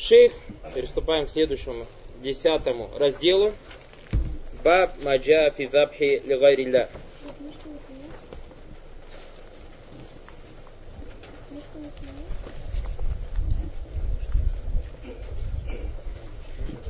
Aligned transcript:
Шейх, 0.00 0.32
приступаем 0.72 1.26
к 1.26 1.30
следующему, 1.30 1.86
десятому 2.22 2.90
разделу. 2.98 3.52
Баб 4.64 4.94
маджа 5.04 5.50
фи 5.50 5.68
забхи 5.70 6.22
лигайрилля. 6.24 6.88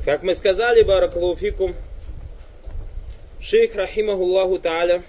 Как 0.05 0.23
мы 0.23 0.33
сказали, 0.33 0.81
Баракалуфикум, 0.81 1.75
шейх 3.41 3.75
Рахимахуллаху 3.75 4.57
Тааля, 4.57 5.03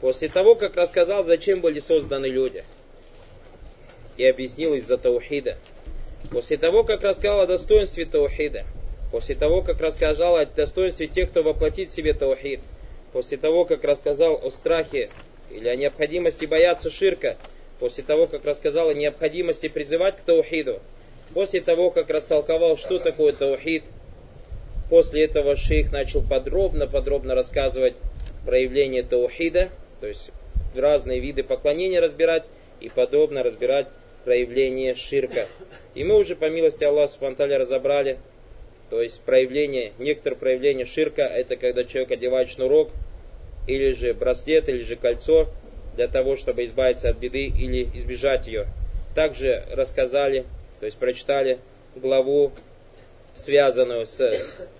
после 0.00 0.30
того, 0.30 0.54
как 0.54 0.76
рассказал, 0.76 1.24
зачем 1.24 1.60
были 1.60 1.78
созданы 1.78 2.26
люди, 2.26 2.64
и 4.16 4.24
объяснил 4.24 4.72
из-за 4.74 4.96
таухида, 4.96 5.58
после 6.34 6.56
того, 6.56 6.82
как 6.82 7.02
рассказал 7.02 7.40
о 7.40 7.46
достоинстве 7.46 8.04
таухида, 8.04 8.64
после 9.12 9.36
того, 9.36 9.62
как 9.62 9.80
рассказал 9.80 10.36
о 10.36 10.44
достоинстве 10.44 11.06
тех, 11.06 11.30
кто 11.30 11.44
воплотит 11.44 11.90
в 11.90 11.94
себе 11.94 12.12
таухид, 12.12 12.60
после 13.12 13.38
того, 13.38 13.64
как 13.64 13.84
рассказал 13.84 14.40
о 14.42 14.50
страхе 14.50 15.10
или 15.50 15.68
о 15.68 15.76
необходимости 15.76 16.44
бояться 16.44 16.90
ширка, 16.90 17.36
после 17.78 18.02
того, 18.02 18.26
как 18.26 18.44
рассказал 18.44 18.88
о 18.88 18.94
необходимости 18.94 19.68
призывать 19.68 20.16
к 20.16 20.20
таухиду, 20.20 20.80
После 21.32 21.60
того, 21.60 21.90
как 21.90 22.10
растолковал, 22.10 22.76
что 22.76 22.98
такое 23.00 23.32
таухид, 23.32 23.82
после 24.88 25.24
этого 25.24 25.56
шейх 25.56 25.90
начал 25.90 26.22
подробно-подробно 26.22 27.34
рассказывать 27.34 27.94
проявление 28.44 29.02
таухида, 29.02 29.70
то 30.00 30.06
есть 30.06 30.30
разные 30.76 31.18
виды 31.18 31.42
поклонения 31.42 32.00
разбирать 32.00 32.44
и 32.80 32.88
подобно 32.88 33.42
разбирать 33.42 33.88
проявление 34.24 34.94
ширка. 34.94 35.46
И 35.94 36.04
мы 36.04 36.16
уже 36.16 36.36
по 36.36 36.48
милости 36.48 36.84
Аллаха 36.84 37.12
Субтитры 37.12 37.56
разобрали, 37.58 38.18
то 38.90 39.02
есть 39.02 39.20
проявление, 39.20 39.92
некоторые 39.98 40.38
проявления 40.38 40.84
ширка, 40.84 41.22
это 41.22 41.56
когда 41.56 41.84
человек 41.84 42.12
одевает 42.12 42.48
шнурок, 42.48 42.90
или 43.66 43.92
же 43.92 44.14
браслет, 44.14 44.68
или 44.68 44.82
же 44.82 44.96
кольцо, 44.96 45.48
для 45.96 46.08
того, 46.08 46.36
чтобы 46.36 46.64
избавиться 46.64 47.08
от 47.08 47.18
беды 47.18 47.46
или 47.46 47.88
избежать 47.94 48.46
ее. 48.46 48.66
Также 49.14 49.64
рассказали 49.70 50.44
то 50.84 50.86
есть 50.86 50.98
прочитали 50.98 51.60
главу, 51.96 52.52
связанную 53.32 54.04
с 54.04 54.30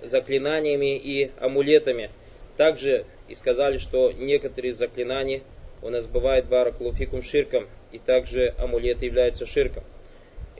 заклинаниями 0.03 0.98
и 0.98 1.31
амулетами. 1.41 2.11
Также 2.59 3.06
и 3.27 3.34
сказали, 3.34 3.78
что 3.78 4.12
некоторые 4.12 4.72
из 4.72 4.77
заклинаний 4.77 5.42
у 5.81 5.89
нас 5.89 6.06
бывает 6.06 6.45
баракулуфикум 6.45 7.22
ширком, 7.22 7.69
и 7.95 7.98
также 7.98 8.55
амулеты 8.59 9.06
являются 9.06 9.47
ширком. 9.47 9.84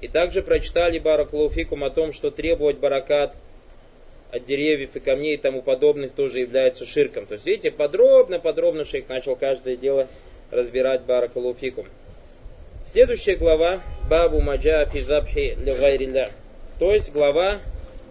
И 0.01 0.07
также 0.07 0.41
прочитали 0.41 1.01
баракулуфикум 1.01 1.83
о 1.83 1.91
том, 1.91 2.13
что 2.13 2.31
требовать 2.31 2.79
баракат 2.79 3.35
от 4.31 4.45
деревьев 4.45 4.95
и 4.95 5.01
камней 5.01 5.35
и 5.35 5.39
тому 5.39 5.61
подобных 5.61 6.13
тоже 6.13 6.41
является 6.41 6.87
ширком. 6.87 7.27
То 7.27 7.35
есть, 7.35 7.45
видите, 7.45 7.73
подробно-подробно 7.73 8.85
шейх 8.85 9.09
начал 9.09 9.35
каждое 9.35 9.77
дело 9.77 10.07
разбирать 10.53 11.03
баракулуфикум. 11.03 11.87
Следующая 12.87 13.35
глава 13.35 13.83
Бабу 14.09 14.41
Маджа 14.41 14.87
Физабхи 14.87 15.57
Левайрилля. 15.59 16.31
То 16.79 16.93
есть 16.93 17.13
глава 17.13 17.59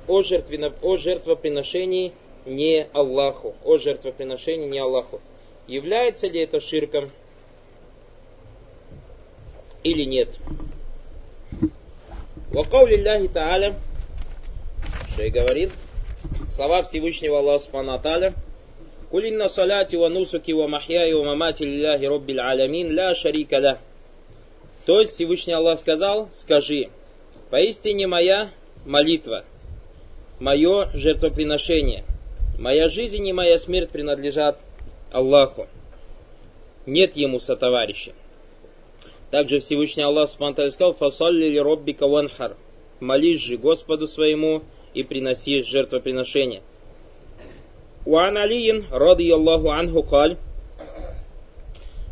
о, 0.08 0.22
жертвенно, 0.22 0.74
о 0.82 0.98
жертвоприношении 0.98 2.12
не 2.46 2.88
Аллаху. 2.92 3.56
О 3.64 3.78
жертвоприношении 3.78 4.68
не 4.68 4.80
Аллаху. 4.80 5.22
Является 5.68 6.28
ли 6.28 6.42
это 6.42 6.60
ширком 6.60 7.10
или 9.84 10.04
нет? 10.04 10.30
Вакаули 12.52 12.98
Аллахи 12.98 13.28
Тааля, 13.28 13.76
и 15.18 15.30
говорит, 15.30 15.72
слова 16.52 16.84
Всевышнего 16.84 17.40
Аллаха 17.40 17.64
Субхану 17.64 17.94
Аталя, 17.94 18.34
Кулинна 19.14 19.48
саляти 19.48 19.96
ва 19.96 20.10
нусуки 20.10 20.54
ва 20.54 20.68
махьяи 20.68 21.14
ва 21.14 21.24
мамати 21.24 21.64
лилляхи 21.64 22.06
роббил 22.06 22.40
алямин 22.40 22.90
ля 22.98 23.14
шарика 23.14 23.60
лях. 23.60 23.78
То 24.88 25.02
есть 25.02 25.14
Всевышний 25.14 25.54
Аллах 25.54 25.78
сказал, 25.78 26.30
скажи, 26.34 26.90
поистине 27.52 28.08
моя 28.08 28.50
молитва, 28.86 29.46
мое 30.40 30.90
жертвоприношение, 30.96 32.06
моя 32.58 32.90
жизнь 32.90 33.28
и 33.28 33.34
моя 33.34 33.60
смерть 33.60 33.92
принадлежат 33.92 34.58
Аллаху. 35.12 35.68
Нет 36.88 37.16
ему 37.16 37.38
сотоварища. 37.38 38.14
Также 39.33 39.59
Всевышний 39.59 40.03
Аллах 40.03 40.29
Субтитры 40.29 40.71
сказал, 40.71 40.93
«Фасалли 40.93 41.49
ли 41.49 41.61
роббика 41.61 42.07
ванхар». 42.07 42.57
Молись 43.01 43.41
же 43.41 43.57
Господу 43.57 44.07
своему 44.07 44.63
и 44.95 45.03
приноси 45.03 45.63
жертвоприношение. 45.63 46.63
وعن 48.07 48.37
علي 48.37 48.85
رضي 48.93 49.35
الله 49.35 49.73
عنه 49.73 50.03
قال 50.03 50.37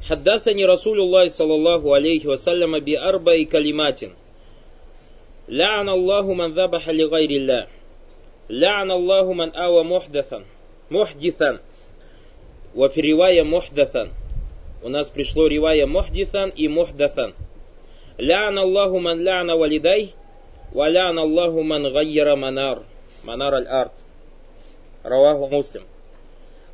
حدثني 0.09 0.65
رسول 0.65 1.01
الله 1.01 1.27
صلى 1.27 1.55
الله 1.55 1.95
عليه 1.95 2.27
وسلم 2.27 2.79
بأربع 2.79 3.43
كلمات 3.53 4.01
لعن 5.49 5.89
الله 5.89 6.35
من 6.35 6.55
ذبح 6.55 6.89
لغير 6.89 7.31
الله 7.31 7.67
لعن 8.51 8.91
الله 8.91 9.33
من 9.33 9.51
آوى 9.57 9.85
محدثا 9.85 10.45
محدثا 10.91 11.59
وفي 12.77 13.01
رواية 13.01 13.43
محدثا 13.43 14.09
у 14.84 14.90
нас 14.90 15.10
пришло 15.10 15.48
ривая 15.48 15.86
мухдисан 15.86 16.50
и 16.50 16.68
мухдасан. 16.68 17.34
Лян 18.18 18.58
Аллаху 18.58 19.00
ман 19.00 19.20
ляна 19.22 19.56
валидай, 19.56 20.14
ва 20.74 20.90
лян 20.90 21.18
Аллаху 21.18 21.64
ман 21.64 21.92
гайяра 21.92 22.36
манар, 22.36 22.84
манар 23.24 23.54
аль-арт. 23.56 23.92
Раваху 25.04 25.48
муслим. 25.48 25.84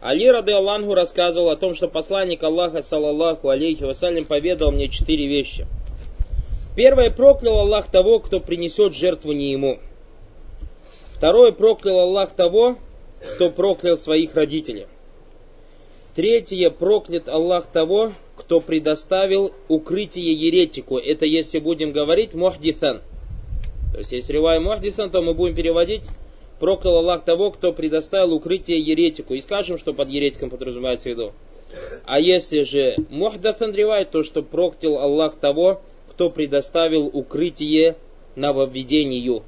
Али 0.02 0.30
рады 0.30 0.52
Аллаху 0.52 0.94
рассказывал 0.94 1.50
о 1.50 1.56
том, 1.56 1.74
что 1.74 1.88
посланник 1.88 2.44
Аллаха, 2.44 2.82
саллаллаху 2.82 3.50
алейхи 3.50 3.84
вассалям, 3.84 4.26
поведал 4.26 4.72
мне 4.72 4.90
четыре 4.90 5.28
вещи. 5.28 5.66
Первое, 6.76 7.10
проклял 7.10 7.60
Аллах 7.62 7.90
того, 7.90 8.20
кто 8.20 8.40
принесет 8.40 8.94
жертву 8.94 9.32
не 9.32 9.52
ему. 9.52 9.80
Второе, 11.16 11.52
проклял 11.52 12.00
Аллах 12.00 12.36
того, 12.36 12.78
кто 13.36 13.50
проклял 13.50 13.98
своих 13.98 14.36
родителей. 14.36 14.86
Третье, 16.18 16.72
проклят 16.72 17.30
Аллах 17.30 17.68
того, 17.68 18.14
кто 18.36 18.60
предоставил 18.60 19.54
укрытие 19.68 20.34
еретику. 20.34 20.98
Это 20.98 21.28
если 21.28 21.60
будем 21.60 21.92
говорить 21.92 22.34
мухдисан. 22.34 23.02
То 23.94 24.00
есть, 24.00 24.14
если 24.14 24.34
ривай 24.34 24.60
мухдисан, 24.60 25.12
то 25.12 25.22
мы 25.22 25.36
будем 25.36 25.56
переводить 25.56 26.02
проклял 26.60 26.98
Аллах 26.98 27.24
того, 27.24 27.52
кто 27.52 27.72
предоставил 27.72 28.34
укрытие 28.34 28.80
еретику. 28.80 29.36
И 29.36 29.42
скажем, 29.42 29.78
что 29.78 29.94
под 29.94 30.10
еретиком 30.10 30.50
подразумевается 30.50 31.10
в 31.10 31.12
виду. 31.12 31.34
А 32.08 32.20
если 32.20 32.64
же 32.64 32.96
мухдафан 33.12 33.76
ривает, 33.76 34.10
то 34.10 34.24
что 34.24 34.42
проклял 34.42 34.98
Аллах 34.98 35.36
того, 35.36 35.82
кто 36.10 36.32
предоставил 36.32 37.12
укрытие 37.14 37.96
нововведению. 38.36 39.44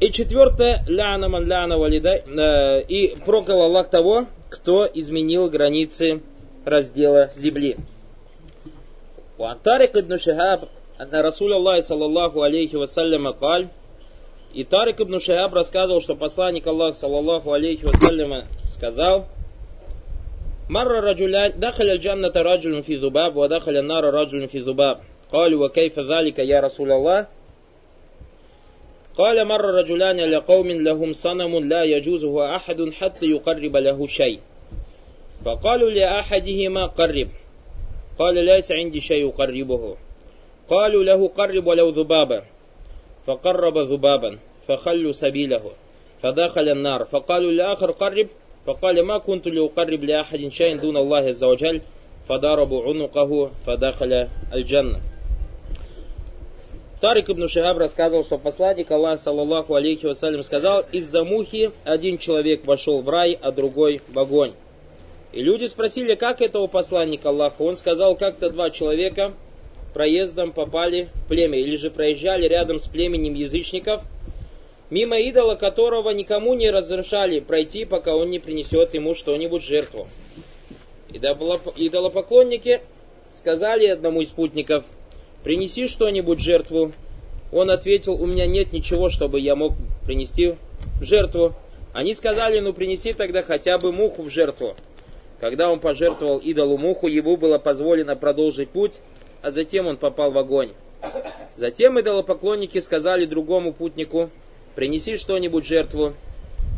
И 0.00 0.10
четвертое, 0.10 0.84
ляна 0.88 1.28
ман 1.28 1.46
ляна 1.46 1.78
валидай, 1.78 2.24
э, 2.26 2.82
и 2.88 3.14
проклял 3.24 3.62
Аллах 3.62 3.88
того, 3.88 4.26
кто 4.53 4.89
изменил 4.93 5.49
границы 5.49 6.21
раздела 6.65 7.31
земли. 7.35 7.77
وعن 9.37 9.57
طارق 9.63 9.99
بن 9.99 10.17
شهاب 10.17 10.67
أن 10.99 11.15
رسول 11.15 11.53
الله 11.53 11.79
صلى 11.79 12.05
الله 12.05 12.43
عليه 12.43 12.75
وسلم 12.75 13.31
قال 13.31 13.69
и 14.53 14.63
Тарик 14.63 14.99
ибн 14.99 15.19
Шахаб 15.19 15.53
рассказывал, 15.53 16.01
что 16.01 16.15
посланник 16.15 16.65
Аллаха, 16.65 16.95
саллаллаху 16.95 17.51
алейхи 17.51 17.85
вассаляма, 17.85 18.45
сказал, 18.67 19.27
Марра 20.67 21.01
раджулян, 21.01 21.53
дахаля 21.55 21.97
джанната 21.97 22.43
раджулюн 22.43 22.81
фи 22.81 22.95
зубаб, 22.97 23.35
ва 23.35 23.47
дахаля 23.47 23.83
нара 23.83 24.11
раджулюн 24.11 24.47
фи 24.47 24.59
зубаб. 24.59 25.01
قالوا 25.31 25.67
وكيف 25.67 25.99
ذلك 25.99 26.39
يا 26.39 26.59
رسول 26.59 26.91
الله 26.91 27.27
قال 29.16 29.44
مر 29.44 29.64
رجلان 29.64 30.20
لقوم 30.20 30.68
لهم 30.68 31.12
صنم 31.12 31.58
لا 31.58 31.82
يجوزه 31.84 32.56
أحد 32.56 32.90
حتى 32.90 33.26
يقرب 33.26 33.76
له 33.76 34.06
شيء. 34.06 34.38
فقالوا 35.44 35.90
لأحدهما 35.90 36.86
قرب. 36.86 37.28
قال 38.18 38.44
ليس 38.44 38.72
عندي 38.72 39.00
شيء 39.00 39.28
يقربه 39.28 39.96
قالوا 40.68 41.04
له 41.04 41.28
قرب 41.28 41.66
ولو 41.66 41.88
ذبابا 41.88 42.42
فقرب 43.26 43.78
ذبابا 43.78 44.38
فخلوا 44.68 45.12
سبيله. 45.12 45.70
فدخل 46.22 46.68
النار. 46.68 47.04
فقالوا 47.04 47.52
لآخر 47.52 47.90
قرب. 47.90 48.26
فقال 48.66 49.02
ما 49.02 49.18
كنت 49.18 49.48
لأقرب 49.48 50.04
لأحد 50.04 50.48
شيء 50.48 50.76
دون 50.76 50.96
الله 50.96 51.18
عز 51.18 51.44
وجل؟ 51.44 51.80
فضربوا 52.28 52.84
عنقه 52.84 53.50
فدخل 53.66 54.26
الجنة. 54.54 55.13
Тарик 57.00 57.28
ибн 57.28 57.48
Шихаб 57.48 57.76
рассказывал, 57.78 58.24
что 58.24 58.38
посланник 58.38 58.90
Аллаха, 58.90 59.22
саллаллаху 59.22 59.74
алейхи 59.74 60.06
вассалям, 60.06 60.42
сказал, 60.42 60.84
из-за 60.92 61.24
мухи 61.24 61.70
один 61.84 62.18
человек 62.18 62.64
вошел 62.66 63.02
в 63.02 63.08
рай, 63.08 63.38
а 63.40 63.50
другой 63.52 64.00
в 64.08 64.18
огонь. 64.18 64.52
И 65.32 65.42
люди 65.42 65.64
спросили, 65.64 66.14
как 66.14 66.40
этого 66.40 66.66
посланника 66.68 67.30
Аллаха. 67.30 67.62
Он 67.62 67.76
сказал, 67.76 68.16
как-то 68.16 68.50
два 68.50 68.70
человека 68.70 69.34
проездом 69.92 70.52
попали 70.52 71.08
в 71.14 71.28
племя, 71.28 71.58
или 71.58 71.76
же 71.76 71.90
проезжали 71.90 72.46
рядом 72.46 72.78
с 72.78 72.86
племенем 72.86 73.34
язычников, 73.34 74.02
мимо 74.90 75.18
идола 75.18 75.54
которого 75.54 76.10
никому 76.10 76.54
не 76.54 76.70
разрешали 76.70 77.40
пройти, 77.40 77.84
пока 77.84 78.14
он 78.14 78.30
не 78.30 78.38
принесет 78.38 78.94
ему 78.94 79.14
что-нибудь 79.14 79.62
жертву. 79.62 80.08
Идолопоклонники 81.10 82.80
сказали 83.36 83.86
одному 83.86 84.20
из 84.20 84.28
спутников, 84.28 84.84
принеси 85.44 85.86
что-нибудь 85.86 86.40
жертву. 86.40 86.92
Он 87.52 87.70
ответил, 87.70 88.14
у 88.14 88.26
меня 88.26 88.46
нет 88.46 88.72
ничего, 88.72 89.10
чтобы 89.10 89.38
я 89.38 89.54
мог 89.54 89.74
принести 90.04 90.56
жертву. 91.00 91.54
Они 91.92 92.14
сказали, 92.14 92.58
ну 92.58 92.72
принеси 92.72 93.12
тогда 93.12 93.42
хотя 93.42 93.78
бы 93.78 93.92
муху 93.92 94.22
в 94.22 94.30
жертву. 94.30 94.74
Когда 95.38 95.70
он 95.70 95.78
пожертвовал 95.78 96.38
идолу 96.38 96.78
муху, 96.78 97.06
ему 97.06 97.36
было 97.36 97.58
позволено 97.58 98.16
продолжить 98.16 98.70
путь, 98.70 98.94
а 99.42 99.50
затем 99.50 99.86
он 99.86 99.98
попал 99.98 100.32
в 100.32 100.38
огонь. 100.38 100.70
Затем 101.56 102.00
идолопоклонники 102.00 102.78
сказали 102.78 103.26
другому 103.26 103.72
путнику, 103.72 104.30
принеси 104.74 105.16
что-нибудь 105.16 105.66
жертву. 105.66 106.14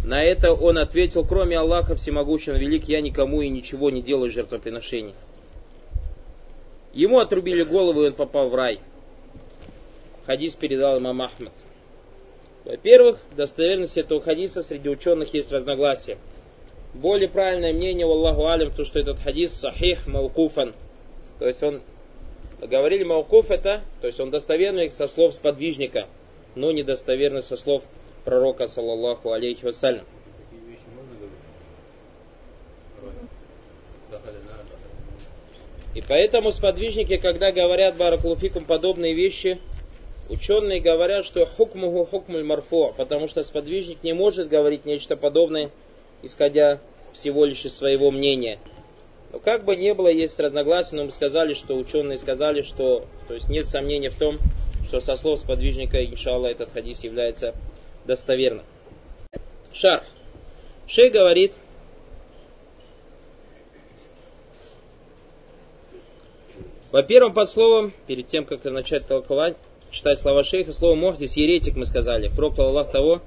На 0.04 0.22
это 0.22 0.52
он 0.52 0.76
ответил, 0.78 1.24
кроме 1.24 1.56
Аллаха 1.58 1.94
Всемогущего 1.94 2.56
Велик, 2.56 2.84
я 2.88 3.00
никому 3.00 3.40
и 3.40 3.48
ничего 3.48 3.90
не 3.90 4.02
делаю 4.02 4.30
жертвоприношений. 4.30 5.14
Ему 6.96 7.18
отрубили 7.18 7.62
голову, 7.62 8.04
и 8.04 8.06
он 8.06 8.14
попал 8.14 8.48
в 8.48 8.54
рай. 8.54 8.80
Хадис 10.24 10.54
передал 10.54 10.98
имам 10.98 11.20
Ахмад. 11.20 11.52
Во-первых, 12.64 13.18
достоверность 13.36 13.98
этого 13.98 14.22
хадиса 14.22 14.62
среди 14.62 14.88
ученых 14.88 15.34
есть 15.34 15.52
разногласия. 15.52 16.16
Более 16.94 17.28
правильное 17.28 17.74
мнение, 17.74 18.06
Аллаху 18.06 18.46
алим, 18.46 18.70
то, 18.70 18.82
что 18.84 18.98
этот 18.98 19.18
хадис 19.18 19.52
сахих 19.52 20.06
маукуфан. 20.06 20.74
То 21.38 21.46
есть 21.46 21.62
он, 21.62 21.82
говорили 22.62 23.04
маукуф 23.04 23.50
это, 23.50 23.82
то 24.00 24.06
есть 24.06 24.18
он 24.18 24.30
достоверный 24.30 24.90
со 24.90 25.06
слов 25.06 25.34
сподвижника, 25.34 26.06
но 26.54 26.72
недостоверный 26.72 27.42
со 27.42 27.58
слов 27.58 27.84
пророка, 28.24 28.66
саллаллаху 28.66 29.32
алейхи 29.32 29.66
вассалям. 29.66 30.06
И 35.96 36.02
поэтому 36.06 36.52
сподвижники, 36.52 37.16
когда 37.16 37.52
говорят 37.52 37.96
баракулуфикум 37.96 38.66
подобные 38.66 39.14
вещи, 39.14 39.58
ученые 40.28 40.78
говорят, 40.78 41.24
что 41.24 41.46
хукмуху 41.46 42.04
хукмуль 42.04 42.44
марфо, 42.44 42.92
потому 42.94 43.28
что 43.28 43.42
сподвижник 43.42 44.02
не 44.02 44.12
может 44.12 44.50
говорить 44.50 44.84
нечто 44.84 45.16
подобное, 45.16 45.70
исходя 46.22 46.80
всего 47.14 47.46
лишь 47.46 47.64
из 47.64 47.74
своего 47.74 48.10
мнения. 48.10 48.58
Но 49.32 49.38
как 49.38 49.64
бы 49.64 49.74
ни 49.74 49.90
было, 49.92 50.08
есть 50.08 50.38
разногласия, 50.38 50.96
но 50.96 51.04
мы 51.04 51.10
сказали, 51.12 51.54
что 51.54 51.74
ученые 51.74 52.18
сказали, 52.18 52.60
что 52.60 53.06
то 53.26 53.32
есть 53.32 53.48
нет 53.48 53.66
сомнения 53.66 54.10
в 54.10 54.18
том, 54.18 54.36
что 54.88 55.00
со 55.00 55.16
слов 55.16 55.38
сподвижника, 55.38 56.04
иншаллах, 56.04 56.52
этот 56.52 56.74
хадис 56.74 57.04
является 57.04 57.54
достоверным. 58.04 58.66
Шарх. 59.72 60.04
Шей 60.86 61.08
говорит, 61.08 61.54
По 66.90 67.02
первым 67.02 67.34
подсловам, 67.34 67.92
перед 68.06 68.28
тем, 68.28 68.44
как 68.44 68.64
начать 68.64 69.06
толковать, 69.06 69.56
читать 69.90 70.20
слова 70.20 70.44
шейха, 70.44 70.72
слово 70.72 70.94
мухдис, 70.94 71.36
еретик 71.36 71.74
мы 71.74 71.84
сказали. 71.84 72.30
Проклял 72.34 72.68
Аллах 72.68 72.92
того, 72.92 73.22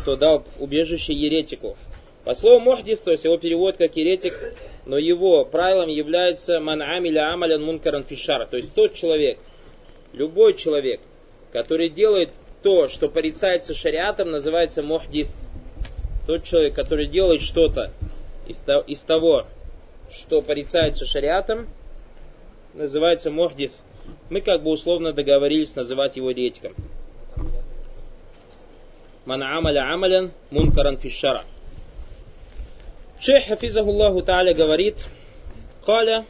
кто 0.00 0.16
дал 0.16 0.44
убежище 0.58 1.12
еретику. 1.12 1.76
По 2.24 2.34
слову 2.34 2.58
мухдис, 2.58 2.98
то 2.98 3.12
есть 3.12 3.24
его 3.24 3.38
перевод 3.38 3.76
как 3.76 3.96
еретик, 3.96 4.34
но 4.84 4.98
его 4.98 5.44
правилом 5.44 5.88
является 5.88 6.58
ман 6.58 6.82
амиля 6.82 7.32
амалян 7.32 7.62
мункаран 7.62 8.02
фишара. 8.02 8.46
То 8.46 8.56
есть 8.56 8.74
тот 8.74 8.94
человек, 8.94 9.38
любой 10.12 10.54
человек, 10.54 11.00
который 11.52 11.88
делает 11.90 12.30
то, 12.62 12.88
что 12.88 13.08
порицается 13.08 13.74
шариатом, 13.74 14.32
называется 14.32 14.82
мухдис. 14.82 15.28
Тот 16.26 16.42
человек, 16.42 16.74
который 16.74 17.06
делает 17.06 17.42
что-то 17.42 17.92
из 18.86 19.00
того, 19.02 19.46
что 20.10 20.42
порицается 20.42 21.06
шариатом, 21.06 21.68
называется 22.73 23.31
мухдис. 23.31 23.71
Мы 24.29 24.41
как 24.41 24.63
бы 24.63 24.71
условно 24.71 25.13
договорились 25.13 25.75
называть 25.75 26.17
его 26.17 26.31
ретиком. 26.31 26.73
Ман 29.25 29.41
амаля 29.41 29.93
амалян 29.93 30.31
мункаран 30.51 30.97
фишара. 30.97 31.43
Шейх 33.19 33.47
Хафизахуллаху 33.47 34.21
Тааля 34.21 34.53
говорит, 34.53 34.97
قال 35.85 36.25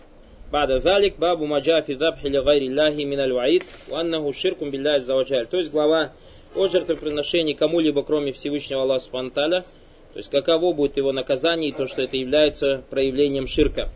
بعد 0.52 0.72
ذلك 0.72 1.20
باب 1.20 1.42
ما 1.42 1.60
جاء 1.60 1.82
في 1.82 1.94
ذبح 1.94 2.24
لغير 2.26 2.62
الله 2.62 3.06
من 3.06 3.20
الوعيد 3.20 3.64
وأنه 3.90 4.32
شرك 4.32 4.64
بالله 4.64 4.92
عز 4.92 5.12
وجل. 5.12 5.48
То 5.48 5.58
есть 5.58 5.72
глава 5.72 6.12
о 6.56 6.68
жертвоприношении 6.68 7.54
кому-либо, 7.54 8.04
кроме 8.04 8.32
Всевышнего 8.32 8.84
Аллаха 8.84 9.06
Субтитры, 9.06 9.64
то 10.14 10.18
есть 10.20 10.30
каково 10.30 10.74
будет 10.74 10.98
его 10.98 11.12
наказание 11.12 11.72
и 11.72 11.74
то, 11.74 11.88
что 11.88 12.04
это 12.04 12.16
является 12.18 12.84
проявлением 12.92 13.48
ширка. 13.48 13.90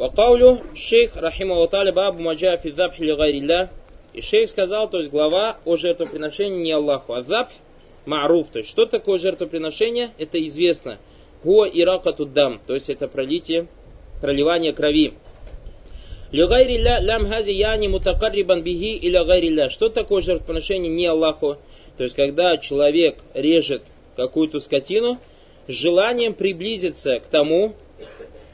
Вакаулю 0.00 0.62
шейх 0.74 1.14
рахима 1.16 1.68
таля 1.68 1.92
бабу 1.92 2.22
маджа 2.22 2.56
фи 2.56 2.70
забхи 2.70 3.02
ли 3.02 3.68
И 4.14 4.22
шейх 4.22 4.48
сказал, 4.48 4.88
то 4.88 4.96
есть 4.96 5.10
глава 5.10 5.58
о 5.66 5.76
жертвоприношении 5.76 6.62
не 6.62 6.72
Аллаху, 6.72 7.12
а 7.12 7.20
забх 7.20 7.50
маруф. 8.06 8.48
То 8.48 8.60
есть 8.60 8.70
что 8.70 8.86
такое 8.86 9.18
жертвоприношение? 9.18 10.12
Это 10.16 10.42
известно. 10.46 10.96
Гуа 11.44 11.68
ирака 11.68 12.14
дам, 12.24 12.62
то 12.66 12.72
есть 12.72 12.88
это 12.88 13.08
пролитие, 13.08 13.66
проливание 14.22 14.72
крови. 14.72 15.12
Лигайрилля 16.32 17.00
лям 17.00 17.28
хази 17.28 17.50
яни 17.50 17.88
мутакаррибан 17.88 18.62
бихи 18.62 18.94
или 18.94 19.22
гайрилля. 19.22 19.68
Что 19.68 19.90
такое 19.90 20.22
жертвоприношение 20.22 20.90
не 20.90 21.08
Аллаху? 21.08 21.58
То 21.98 22.04
есть 22.04 22.16
когда 22.16 22.56
человек 22.56 23.18
режет 23.34 23.82
какую-то 24.16 24.60
скотину 24.60 25.18
с 25.66 25.72
желанием 25.72 26.32
приблизиться 26.32 27.20
к 27.20 27.24
тому, 27.24 27.74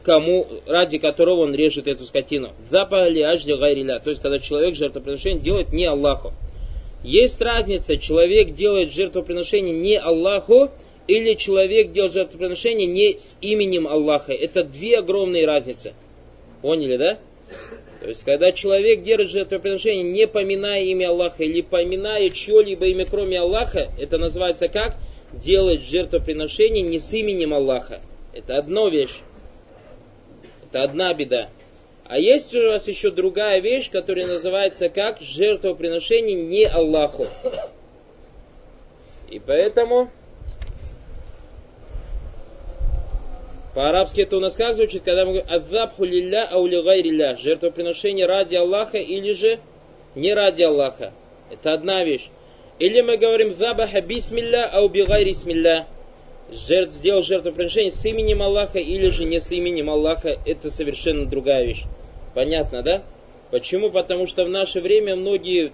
кому, 0.07 0.47
ради 0.67 0.99
которого 0.99 1.41
он 1.41 1.55
режет 1.55 1.89
эту 1.89 2.05
скотину. 2.05 2.53
Запали 2.71 3.21
ажди 3.23 3.53
гайриля. 3.53 3.99
То 3.99 4.11
есть, 4.11 4.23
когда 4.23 4.39
человек 4.39 4.77
жертвоприношение 4.77 5.43
делает 5.43 5.73
не 5.73 5.85
Аллаху. 5.85 6.33
Есть 7.03 7.43
разница, 7.43 7.97
человек 7.97 8.55
делает 8.55 8.93
жертвоприношение 8.93 9.75
не 9.75 9.99
Аллаху, 9.99 10.71
или 11.09 11.35
человек 11.35 11.91
делает 11.91 12.13
жертвоприношение 12.13 12.87
не 12.87 13.19
с 13.19 13.37
именем 13.41 13.89
Аллаха. 13.89 14.33
Это 14.33 14.63
две 14.63 14.99
огромные 14.99 15.45
разницы. 15.45 15.93
Поняли, 16.63 16.97
да? 16.97 17.19
То 18.01 18.07
есть, 18.07 18.23
когда 18.23 18.53
человек 18.53 19.03
держит 19.03 19.31
жертвоприношение, 19.31 20.05
не 20.05 20.29
поминая 20.29 20.85
имя 20.85 21.09
Аллаха, 21.09 21.43
или 21.43 21.63
поминая 21.63 22.31
чье-либо 22.31 22.87
имя, 22.87 23.07
кроме 23.07 23.41
Аллаха, 23.41 23.91
это 23.99 24.19
называется 24.19 24.69
как? 24.69 24.99
Делать 25.33 25.83
жертвоприношение 25.83 26.83
не 26.83 27.01
с 27.01 27.13
именем 27.13 27.53
Аллаха. 27.53 28.01
Это 28.33 28.57
одна 28.57 28.89
вещь. 28.89 29.23
Это 30.77 30.83
одна 30.85 31.15
беда. 31.15 31.49
А 32.05 32.19
есть 32.19 32.55
у 32.55 32.67
вас 32.67 32.87
еще 32.87 33.11
другая 33.11 33.61
вещь, 33.61 33.91
которая 33.91 34.27
называется 34.27 34.91
как 34.91 35.23
жертвоприношение 35.23 36.37
не 36.37 36.67
Аллаху. 36.67 37.27
И 39.31 39.39
поэтому 39.39 40.11
по-арабски 43.75 44.21
это 44.21 44.37
у 44.37 44.41
нас 44.41 44.55
как 44.55 44.77
звучит, 44.77 45.03
когда 45.03 45.25
мы 45.25 45.41
говорим 45.41 45.51
«Адзабху 45.51 46.05
лилля 46.05 46.47
аули 46.51 46.83
гайрилля» 46.83 47.37
жертвоприношение 47.37 48.27
ради 48.27 48.57
Аллаха 48.57 48.99
или 48.99 49.33
же 49.33 49.59
не 50.15 50.35
ради 50.35 50.63
Аллаха. 50.63 51.15
Это 51.51 51.73
одна 51.73 52.05
вещь. 52.05 52.29
Или 52.79 53.01
мы 53.01 53.17
говорим 53.17 53.55
«Забаха 53.55 54.03
бисмилля 54.03 54.69
ау 54.71 54.91
бигайри 54.91 55.33
смилля» 55.33 55.87
жертв, 56.51 56.95
сделал 56.95 57.23
жертвоприношение 57.23 57.91
с 57.91 58.05
именем 58.05 58.43
Аллаха 58.43 58.79
или 58.79 59.09
же 59.09 59.25
не 59.25 59.41
с 59.41 59.51
именем 59.53 59.91
Аллаха, 59.91 60.39
это 60.45 60.71
совершенно 60.71 61.27
другая 61.27 61.65
вещь. 61.65 61.85
Понятно, 62.35 62.83
да? 62.83 63.03
Почему? 63.51 63.91
Потому 63.91 64.27
что 64.27 64.45
в 64.45 64.51
наше 64.51 64.81
время 64.81 65.17
многие 65.17 65.73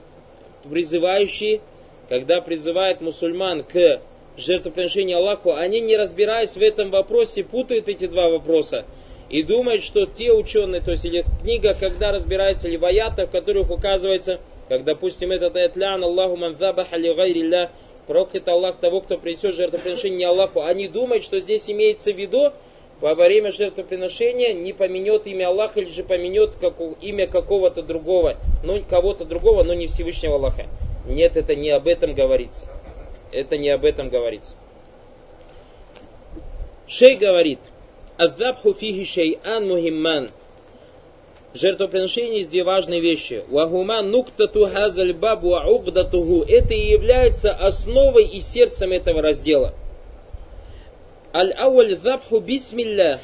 призывающие, 0.69 1.61
когда 2.09 2.41
призывают 2.41 3.01
мусульман 3.01 3.65
к 3.65 4.01
жертвоприношению 4.37 5.19
Аллаху, 5.19 5.55
они 5.55 5.81
не 5.81 5.97
разбираясь 5.97 6.57
в 6.57 6.63
этом 6.63 6.91
вопросе, 6.91 7.45
путают 7.45 7.89
эти 7.89 8.07
два 8.07 8.29
вопроса 8.29 8.85
и 9.29 9.43
думают, 9.43 9.83
что 9.83 10.07
те 10.07 10.33
ученые, 10.33 10.83
то 10.83 10.91
есть 10.91 11.05
или 11.05 11.25
книга, 11.41 11.75
когда 11.79 12.13
разбирается, 12.13 12.69
или 12.69 12.77
в 12.77 12.85
аятах, 12.85 13.29
в 13.29 13.33
которых 13.33 13.71
указывается, 13.71 14.41
как, 14.69 14.85
допустим, 14.85 15.33
этот 15.33 15.57
аятлян 15.57 16.05
Аллаху 16.05 16.37
ман 16.37 16.57
забаха 16.59 16.97
ли 16.97 17.13
гайрилля, 17.13 17.71
проклят 18.13 18.47
Аллах 18.47 18.77
того, 18.77 19.01
кто 19.01 19.17
принесет 19.17 19.55
жертвоприношение 19.55 20.19
не 20.19 20.25
Аллаху. 20.25 20.61
Они 20.61 20.87
думают, 20.87 21.25
что 21.25 21.41
здесь 21.41 21.71
имеется 21.71 22.13
в 22.13 22.17
виду, 22.19 22.53
во 23.01 23.15
время 23.15 23.53
жертвоприношения 23.53 24.53
не 24.53 24.75
поменет 24.75 25.27
имя 25.27 25.49
Аллаха 25.49 25.81
или 25.81 25.89
же 25.89 26.05
поменет 26.05 26.51
как, 26.61 26.75
имя 27.01 27.27
какого-то 27.27 27.83
другого, 27.83 28.37
ну 28.63 28.79
кого-то 28.83 29.25
другого, 29.25 29.63
но 29.63 29.73
не 29.73 29.87
Всевышнего 29.87 30.35
Аллаха. 30.35 30.67
Нет, 31.07 31.39
это 31.39 31.55
не 31.55 31.71
об 31.71 31.89
этом 31.89 32.13
говорится. 32.13 32.67
Это 33.33 33.57
не 33.57 33.71
об 33.71 33.83
этом 33.83 34.11
говорится. 34.11 34.57
Шей 36.87 37.17
говорит, 37.17 37.61
Азабху 38.19 38.75
фихи 38.75 39.05
шей'ан 39.05 39.67
мухимман. 39.67 40.29
В 41.53 41.59
жертвоприношении 41.59 42.39
есть 42.39 42.51
две 42.51 42.65
важные 42.65 43.01
вещи. 43.01 43.45
Вагума 43.49 44.01
нуктату 44.01 44.69
хазаль 44.73 45.13
бабу 45.13 45.55
аугдатуху. 45.55 46.45
Это 46.49 46.73
и 46.73 46.91
является 46.91 47.53
основой 47.53 48.25
и 48.25 48.41
сердцем 48.41 48.93
этого 48.93 49.21
раздела. 49.21 49.75
Аль-ауаль 51.35 51.97
забху 51.97 52.41
бисмилля. 52.41 53.21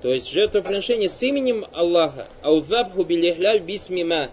То 0.00 0.12
есть 0.12 0.30
жертвоприношение 0.30 1.08
с 1.08 1.22
именем 1.22 1.66
Аллаха. 1.72 2.28
Аузабху 2.42 3.04
билихляль 3.04 3.60
бисмима. 3.60 4.30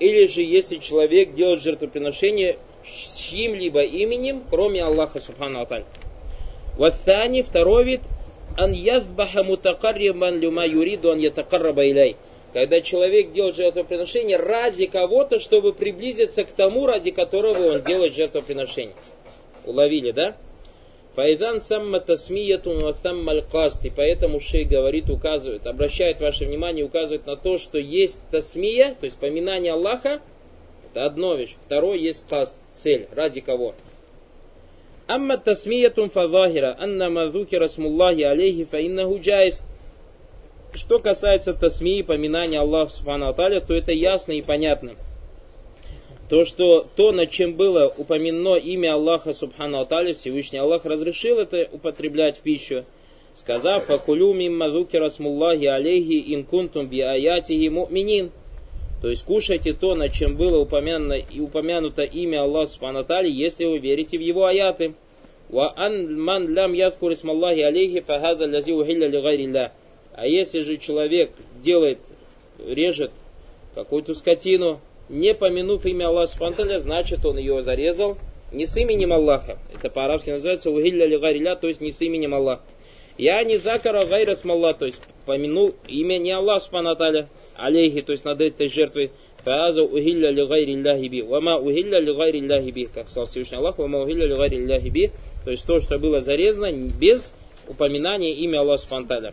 Или 0.00 0.26
же 0.26 0.42
если 0.42 0.76
человек 0.76 1.34
делает 1.34 1.60
жертвоприношение 1.60 2.56
с 2.86 3.16
чьим-либо 3.16 3.82
именем, 3.82 4.44
кроме 4.48 4.82
Аллаха 4.82 5.18
Субхану 5.18 5.60
Аталь. 5.60 5.84
Ваthani, 6.78 7.42
второй 7.42 7.84
вид, 7.84 8.00
ан 8.56 8.72
язбаха 8.72 9.42
мутакаррибан 9.42 10.38
люма 10.38 10.64
юриду 10.64 11.10
ан 11.10 11.18
ятакарраба 11.18 11.86
иляй. 11.86 12.16
Когда 12.52 12.80
человек 12.80 13.32
делает 13.32 13.56
жертвоприношение 13.56 14.38
ради 14.38 14.86
кого-то, 14.86 15.38
чтобы 15.38 15.72
приблизиться 15.72 16.44
к 16.44 16.52
тому, 16.52 16.86
ради 16.86 17.10
которого 17.10 17.74
он 17.74 17.82
делает 17.82 18.14
жертвоприношение. 18.14 18.94
Уловили, 19.66 20.12
да? 20.12 20.34
Файзан 21.14 21.60
самма 21.60 22.00
тасмиятун 22.00 22.78
ва 22.78 22.96
самма 23.02 23.34
И 23.34 23.90
поэтому 23.90 24.40
шей 24.40 24.64
говорит, 24.64 25.10
указывает, 25.10 25.66
обращает 25.66 26.20
ваше 26.20 26.46
внимание, 26.46 26.84
указывает 26.84 27.26
на 27.26 27.36
то, 27.36 27.58
что 27.58 27.76
есть 27.76 28.20
тасмия, 28.30 28.94
то 29.00 29.04
есть 29.04 29.18
поминание 29.18 29.72
Аллаха, 29.72 30.20
это 30.90 31.04
одно 31.04 31.34
вещь. 31.34 31.56
Второе 31.66 31.98
есть 31.98 32.24
каст, 32.28 32.56
цель, 32.72 33.08
ради 33.14 33.40
кого. 33.40 33.74
Амма 35.08 35.38
тасмиятун 35.38 36.08
фазахира, 36.08 36.76
анна 36.78 37.10
мазукира 37.10 37.66
смуллахи 37.66 38.22
алейхи 38.22 38.64
фаиннаху 38.64 39.18
джайз. 39.18 39.60
Что 40.74 40.98
касается 40.98 41.54
тасмии, 41.54 42.02
поминания 42.02 42.60
Аллаха 42.60 42.90
Субхану 42.90 43.28
Аталя, 43.28 43.60
то 43.60 43.74
это 43.74 43.92
ясно 43.92 44.32
и 44.32 44.42
понятно. 44.42 44.96
То, 46.28 46.44
что 46.44 46.86
то, 46.94 47.10
над 47.10 47.30
чем 47.30 47.54
было 47.54 47.92
упомянено 47.96 48.56
имя 48.56 48.94
Аллаха 48.94 49.32
Субхану 49.32 49.80
Аталя, 49.80 50.12
Всевышний 50.12 50.58
Аллах 50.58 50.84
разрешил 50.84 51.38
это 51.38 51.66
употреблять 51.72 52.36
в 52.36 52.42
пищу, 52.42 52.84
сказав, 53.34 53.84
«Факулю 53.84 54.34
мимма 54.34 54.68
зукира 54.68 55.08
смуллахи 55.08 55.64
алейхи 55.64 56.34
инкунтум 56.34 56.86
би 56.86 57.00
аятихи 57.00 57.68
му'минин». 57.68 58.30
То 59.00 59.08
есть 59.08 59.24
кушайте 59.24 59.72
то, 59.72 59.94
над 59.94 60.12
чем 60.12 60.36
было 60.36 60.58
упомянуто, 60.58 61.14
и 61.14 61.40
упомянуто 61.40 62.02
имя 62.02 62.42
Аллаха 62.42 62.72
Субхану 62.72 62.98
Аталя, 62.98 63.28
если 63.28 63.64
вы 63.64 63.78
верите 63.78 64.18
в 64.18 64.20
его 64.20 64.44
аяты. 64.44 64.92
«Ва 65.48 65.72
ан 65.74 66.20
ман 66.20 66.52
лям 66.52 66.74
ядкур 66.74 67.12
исмаллахи 67.12 67.60
алейхи 67.60 68.00
фахаза 68.00 68.44
лязи 68.44 68.72
ухилля 68.72 69.08
ли 69.08 69.16
А 70.20 70.26
если 70.26 70.62
же 70.62 70.78
человек 70.78 71.30
делает, 71.62 71.98
режет 72.58 73.12
какую-то 73.76 74.14
скотину, 74.14 74.80
не 75.08 75.32
помянув 75.32 75.86
имя 75.86 76.08
Аллаха 76.08 76.32
Субхану 76.32 76.76
значит 76.80 77.24
он 77.24 77.38
ее 77.38 77.62
зарезал 77.62 78.18
не 78.50 78.66
с 78.66 78.76
именем 78.76 79.12
Аллаха. 79.12 79.58
Это 79.72 79.90
по-арабски 79.90 80.30
называется 80.30 80.72
угилля 80.72 81.06
ли 81.06 81.44
то 81.54 81.68
есть 81.68 81.80
не 81.80 81.92
с 81.92 82.02
именем 82.02 82.34
Аллаха. 82.34 82.62
Я 83.16 83.44
не 83.44 83.58
закара 83.58 84.04
гайра 84.06 84.34
смалла, 84.34 84.74
то 84.74 84.86
есть 84.86 85.00
помянул 85.24 85.76
имя 85.86 86.18
не 86.18 86.32
Аллаха 86.32 86.64
Субхану 86.64 86.96
алейхи, 87.56 88.02
то 88.02 88.10
есть 88.10 88.24
над 88.24 88.40
этой 88.40 88.66
жертвой. 88.66 89.12
Фааза 89.44 89.84
ухилля 89.84 90.30
ли 90.30 90.44
гайри 90.44 90.74
Аллахи 90.74 91.06
би. 91.06 91.22
Вама 91.22 91.58
ухилля 91.58 92.00
ли 92.00 92.12
гайри 92.12 92.40
Аллахи 92.40 92.70
би. 92.72 92.86
Как 92.86 93.08
сказал 93.08 93.26
Всевышний 93.26 93.58
Аллах, 93.58 93.78
вама 93.78 94.00
ухилля 94.00 94.26
ли 94.26 94.34
гайри 94.34 94.64
Аллахи 94.64 94.88
би. 94.88 95.10
То 95.44 95.52
есть 95.52 95.64
то, 95.64 95.80
что 95.80 95.96
было 96.00 96.20
зарезано 96.20 96.72
без 96.72 97.32
упоминания 97.68 98.32
имя 98.34 98.62
Аллаха 98.62 98.82
Субхану 98.82 99.32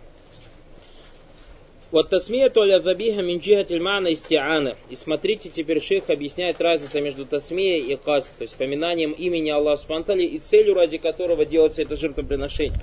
вот 1.92 2.10
тасмияту 2.10 2.62
аля 2.62 2.80
забиха 2.80 3.22
мин 3.22 3.40
джихатиль 3.40 3.82
мана 3.82 4.08
истиана. 4.08 4.76
И 4.90 4.96
смотрите, 4.96 5.50
теперь 5.50 5.82
шейх 5.82 6.10
объясняет 6.10 6.60
разницу 6.60 7.02
между 7.02 7.26
тасмией 7.26 7.94
и 7.94 7.96
каст, 7.96 8.34
то 8.38 8.42
есть 8.42 8.56
поминанием 8.56 9.12
имени 9.12 9.52
Аллаха 9.52 9.84
Субтитры 9.84 10.24
и 10.24 10.40
целью, 10.40 10.74
ради 10.74 10.98
которого 10.98 11.46
делается 11.46 11.82
это 11.84 11.96
жертвоприношение. 11.96 12.80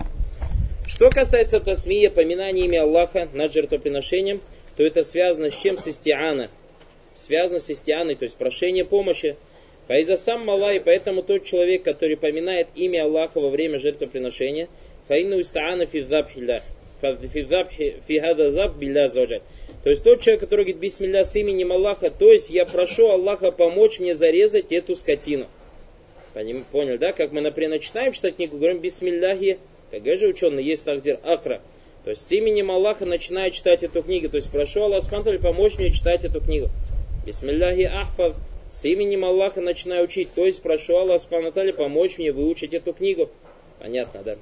Что 0.87 1.11
касается 1.11 1.59
тасмия, 1.59 2.11
поминания 2.11 2.65
имени 2.65 2.77
Аллаха 2.77 3.29
над 3.33 3.53
жертвоприношением, 3.53 4.41
то 4.77 4.83
это 4.83 5.03
связано 5.03 5.51
с 5.51 5.57
чем? 5.57 5.79
С 5.79 5.87
истиана. 5.87 6.51
Связано 7.15 7.59
с 7.59 7.69
истианой, 7.71 8.15
то 8.15 8.25
есть 8.25 8.37
прошение 8.37 8.85
помощи. 8.85 9.37
Фаиза 9.89 10.17
сам 10.17 10.47
мала, 10.47 10.73
и 10.73 10.79
поэтому 10.79 11.23
тот 11.23 11.45
человек, 11.45 11.83
который 11.83 12.17
поминает 12.17 12.69
имя 12.75 13.05
Аллаха 13.05 13.41
во 13.41 13.51
время 13.51 13.79
жертвоприношения, 13.79 14.69
фаину 15.09 15.41
истаана 15.41 15.87
фи 15.87 16.03
То 19.83 19.91
есть 19.91 20.05
тот 20.05 20.21
человек, 20.21 20.41
который 20.41 20.65
говорит 20.65 20.81
бисмилля 20.81 21.25
с 21.25 21.35
именем 21.35 21.73
Аллаха, 21.73 22.11
то 22.11 22.31
есть 22.31 22.51
я 22.51 22.65
прошу 22.65 23.09
Аллаха 23.09 23.51
помочь 23.51 23.99
мне 23.99 24.15
зарезать 24.15 24.71
эту 24.71 24.95
скотину. 24.95 25.49
Понял, 26.71 26.99
да? 26.99 27.13
Как 27.13 27.33
мы, 27.33 27.41
например, 27.41 27.71
начинаем 27.71 28.13
читать 28.13 28.37
книгу, 28.37 28.57
говорим 28.57 28.79
бисмилляхи, 28.79 29.59
как 29.91 30.05
же 30.07 30.29
ученый, 30.29 30.65
есть 30.65 30.85
тагдир 30.85 31.19
акра. 31.25 31.61
То 32.05 32.11
есть 32.11 32.27
с 32.27 32.33
именем 32.33 32.71
Аллаха 32.71 33.07
начинаю 33.07 33.51
читать 33.51 33.83
эту 33.83 34.03
книгу. 34.03 34.29
То 34.29 34.37
есть 34.37 34.51
прошу 34.51 34.83
Аллаха 34.83 35.05
Спанталь 35.05 35.39
помочь 35.39 35.79
мне 35.79 35.91
читать 35.91 36.25
эту 36.25 36.41
книгу. 36.41 36.69
Бисмилляхи 37.27 37.83
ахфав. 37.83 38.37
С 38.71 38.85
именем 38.85 39.25
Аллаха 39.25 39.61
начинаю 39.61 40.05
учить. 40.05 40.33
То 40.35 40.47
есть 40.47 40.63
прошу 40.63 40.97
Аллаха 40.97 41.23
Спанталь 41.23 41.73
помочь 41.73 42.19
мне 42.19 42.33
выучить 42.33 42.73
эту 42.73 42.93
книгу. 42.93 43.31
Понятно, 43.79 44.23
да? 44.25 44.37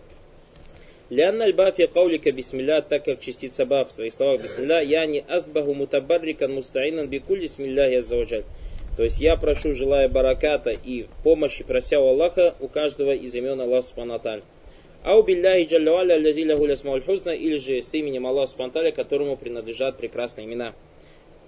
Лянна 1.10 1.46
аль-бафи 1.46 1.88
каулика 1.88 2.30
бисмилля, 2.30 2.82
так 2.82 3.04
как 3.04 3.18
частица 3.18 3.66
баф 3.66 3.90
в 3.90 3.94
твоих 3.94 4.14
словах 4.14 4.42
бисмилля, 4.42 4.80
я 4.80 5.06
не 5.06 5.24
азбаху 5.28 5.74
мутабаррикан 5.74 6.54
мустаинан 6.54 7.08
бикуль 7.08 7.40
бисмилляхи 7.40 7.96
аззаваджаль. 7.96 8.44
То 8.96 9.02
есть 9.02 9.20
я 9.20 9.36
прошу, 9.36 9.74
желая 9.74 10.08
бараката 10.08 10.70
и 10.70 11.06
помощи, 11.24 11.64
прося 11.64 11.98
у 11.98 12.06
Аллаха, 12.06 12.54
у 12.60 12.68
каждого 12.68 13.12
из 13.12 13.34
имен 13.34 13.60
Аллаха 13.60 13.88
Субханаталь. 13.88 14.42
Ау 15.02 15.24
билляхи 15.24 15.66
джаллаваля 15.68 16.16
лязиля 16.16 16.56
гуля 16.56 16.76
хусна, 16.76 17.30
или 17.30 17.56
же 17.56 17.82
с 17.82 17.92
именем 17.92 18.28
Аллаха 18.28 18.52
Субханаталя, 18.52 18.92
которому 18.92 19.36
принадлежат 19.36 19.96
прекрасные 19.96 20.46
имена. 20.46 20.74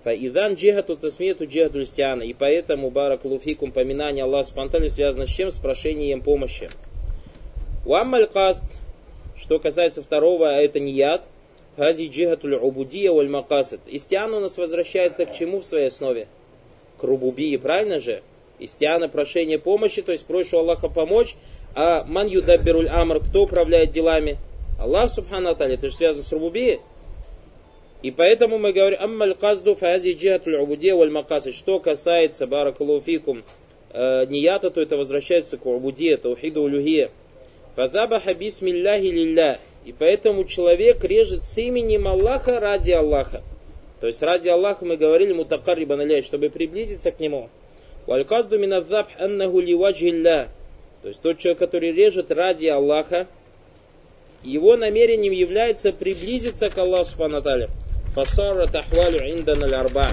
Фаидан 0.02 0.54
джихату 0.54 0.96
тасмияту 0.96 1.46
джихату 1.46 1.78
листиана. 1.78 2.24
И 2.24 2.32
поэтому 2.32 2.90
барак 2.90 3.24
луфикум 3.24 3.70
поминание 3.70 4.24
Аллаха 4.24 4.48
Субханаталя 4.48 4.88
связано 4.88 5.26
с 5.26 5.30
чем? 5.30 5.52
С 5.52 5.58
прошением 5.58 6.20
помощи. 6.20 6.68
Уаммаль 7.86 8.26
каст– 8.26 8.64
что 9.42 9.58
касается 9.58 10.02
второго, 10.02 10.50
а 10.50 10.60
это 10.60 10.78
не 10.78 10.92
яд, 10.92 11.24
хази 11.76 12.08
джихатуль 12.08 12.54
убудия 12.54 13.10
валь 13.10 13.28
макасад. 13.28 13.80
Истиан 13.86 14.32
у 14.32 14.40
нас 14.40 14.56
возвращается 14.56 15.26
к 15.26 15.34
чему 15.34 15.60
в 15.60 15.66
своей 15.66 15.88
основе? 15.88 16.28
К 16.98 17.02
рубубии, 17.02 17.56
правильно 17.56 17.98
же? 17.98 18.22
Истиана 18.60 19.08
прошение 19.08 19.58
помощи, 19.58 20.00
то 20.00 20.12
есть 20.12 20.26
прошу 20.26 20.58
Аллаха 20.58 20.88
помочь, 20.88 21.34
а 21.74 22.04
ман 22.04 22.28
юдаббируль 22.28 22.88
амр, 22.88 23.18
кто 23.20 23.42
управляет 23.42 23.90
делами? 23.90 24.38
Аллах 24.78 25.10
субхану 25.10 25.50
аталя, 25.50 25.74
это 25.74 25.88
же 25.88 25.96
связано 25.96 26.22
с 26.22 26.32
рубубией. 26.32 26.80
И 28.02 28.12
поэтому 28.12 28.58
мы 28.58 28.72
говорим, 28.72 28.98
аммаль 29.00 29.34
казду 29.34 29.74
фази 29.74 30.12
джихатуль 30.12 30.54
убудия 30.54 30.94
валь 30.94 31.10
макасад. 31.10 31.54
Что 31.54 31.80
касается, 31.80 32.46
баракалуфикум, 32.46 33.42
э, 33.90 34.26
нията, 34.26 34.70
то 34.70 34.80
это 34.80 34.96
возвращается 34.96 35.56
к 35.56 35.66
убудия, 35.66 36.16
таухиду 36.16 36.62
улюхия. 36.62 37.10
Фазабаха 37.74 38.34
бисмилляхи 38.34 39.06
лилля. 39.06 39.58
И 39.84 39.92
поэтому 39.92 40.44
человек 40.44 41.02
режет 41.02 41.42
с 41.42 41.58
именем 41.58 42.06
Аллаха 42.06 42.60
ради 42.60 42.92
Аллаха. 42.92 43.42
То 44.00 44.06
есть 44.06 44.22
ради 44.22 44.48
Аллаха 44.48 44.84
мы 44.84 44.96
говорили 44.96 45.32
мутакарриба 45.32 45.96
наляй, 45.96 46.22
чтобы 46.22 46.50
приблизиться 46.50 47.10
к 47.10 47.20
нему. 47.20 47.48
Вальказду 48.06 48.58
миназабх 48.58 49.10
аннаху 49.18 49.60
ливаджилля. 49.60 50.50
То 51.02 51.08
есть 51.08 51.20
тот 51.20 51.38
человек, 51.38 51.58
который 51.58 51.92
режет 51.92 52.30
ради 52.30 52.66
Аллаха, 52.66 53.26
его 54.42 54.76
намерением 54.76 55.32
является 55.32 55.92
приблизиться 55.92 56.68
к 56.68 56.78
Аллаху 56.78 57.04
Субханаталя. 57.04 57.68
Фасара 58.14 58.66
тахвалю 58.66 59.20
индан 59.20 59.72
арба. 59.72 60.12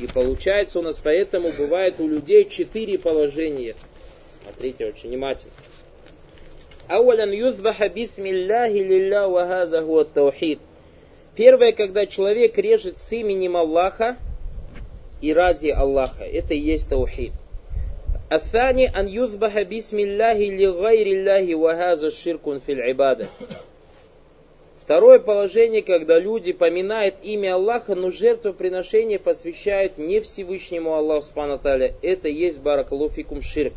И 0.00 0.06
получается 0.06 0.78
у 0.78 0.82
нас 0.82 0.98
поэтому 0.98 1.50
бывает 1.56 1.94
у 1.98 2.08
людей 2.08 2.48
четыре 2.48 2.98
положения. 2.98 3.76
Смотрите 4.42 4.86
очень 4.86 5.10
внимательно. 5.10 5.52
Ауалян 6.90 7.30
юзбаха 7.30 7.88
бисмилляхи 7.88 8.82
лилля 8.82 9.28
вахаза 9.28 9.80
таухид. 10.12 10.58
Первое, 11.36 11.70
когда 11.70 12.04
человек 12.04 12.58
режет 12.58 12.98
с 12.98 13.12
именем 13.12 13.56
Аллаха 13.56 14.16
и 15.20 15.32
ради 15.32 15.68
Аллаха, 15.68 16.24
это 16.24 16.54
и 16.54 16.58
есть 16.58 16.90
таухид. 16.90 17.32
Афани 18.28 18.90
ан 18.92 19.06
юзбаха 19.06 19.64
бисмилляхи 19.64 20.50
ли 20.50 21.54
вахаза 21.54 22.10
ширкун 22.10 22.58
фил 22.58 22.78
ибада. 22.78 23.28
Второе 24.80 25.20
положение, 25.20 25.82
когда 25.82 26.18
люди 26.18 26.52
поминают 26.52 27.14
имя 27.22 27.54
Аллаха, 27.54 27.94
но 27.94 28.10
жертвоприношение 28.10 29.20
посвящают 29.20 29.96
не 29.96 30.18
Всевышнему 30.18 30.94
Аллаху 30.94 31.22
Субхану 31.22 31.60
это 32.02 32.28
есть 32.28 32.58
баракалуфикум 32.58 33.42
ширк. 33.42 33.74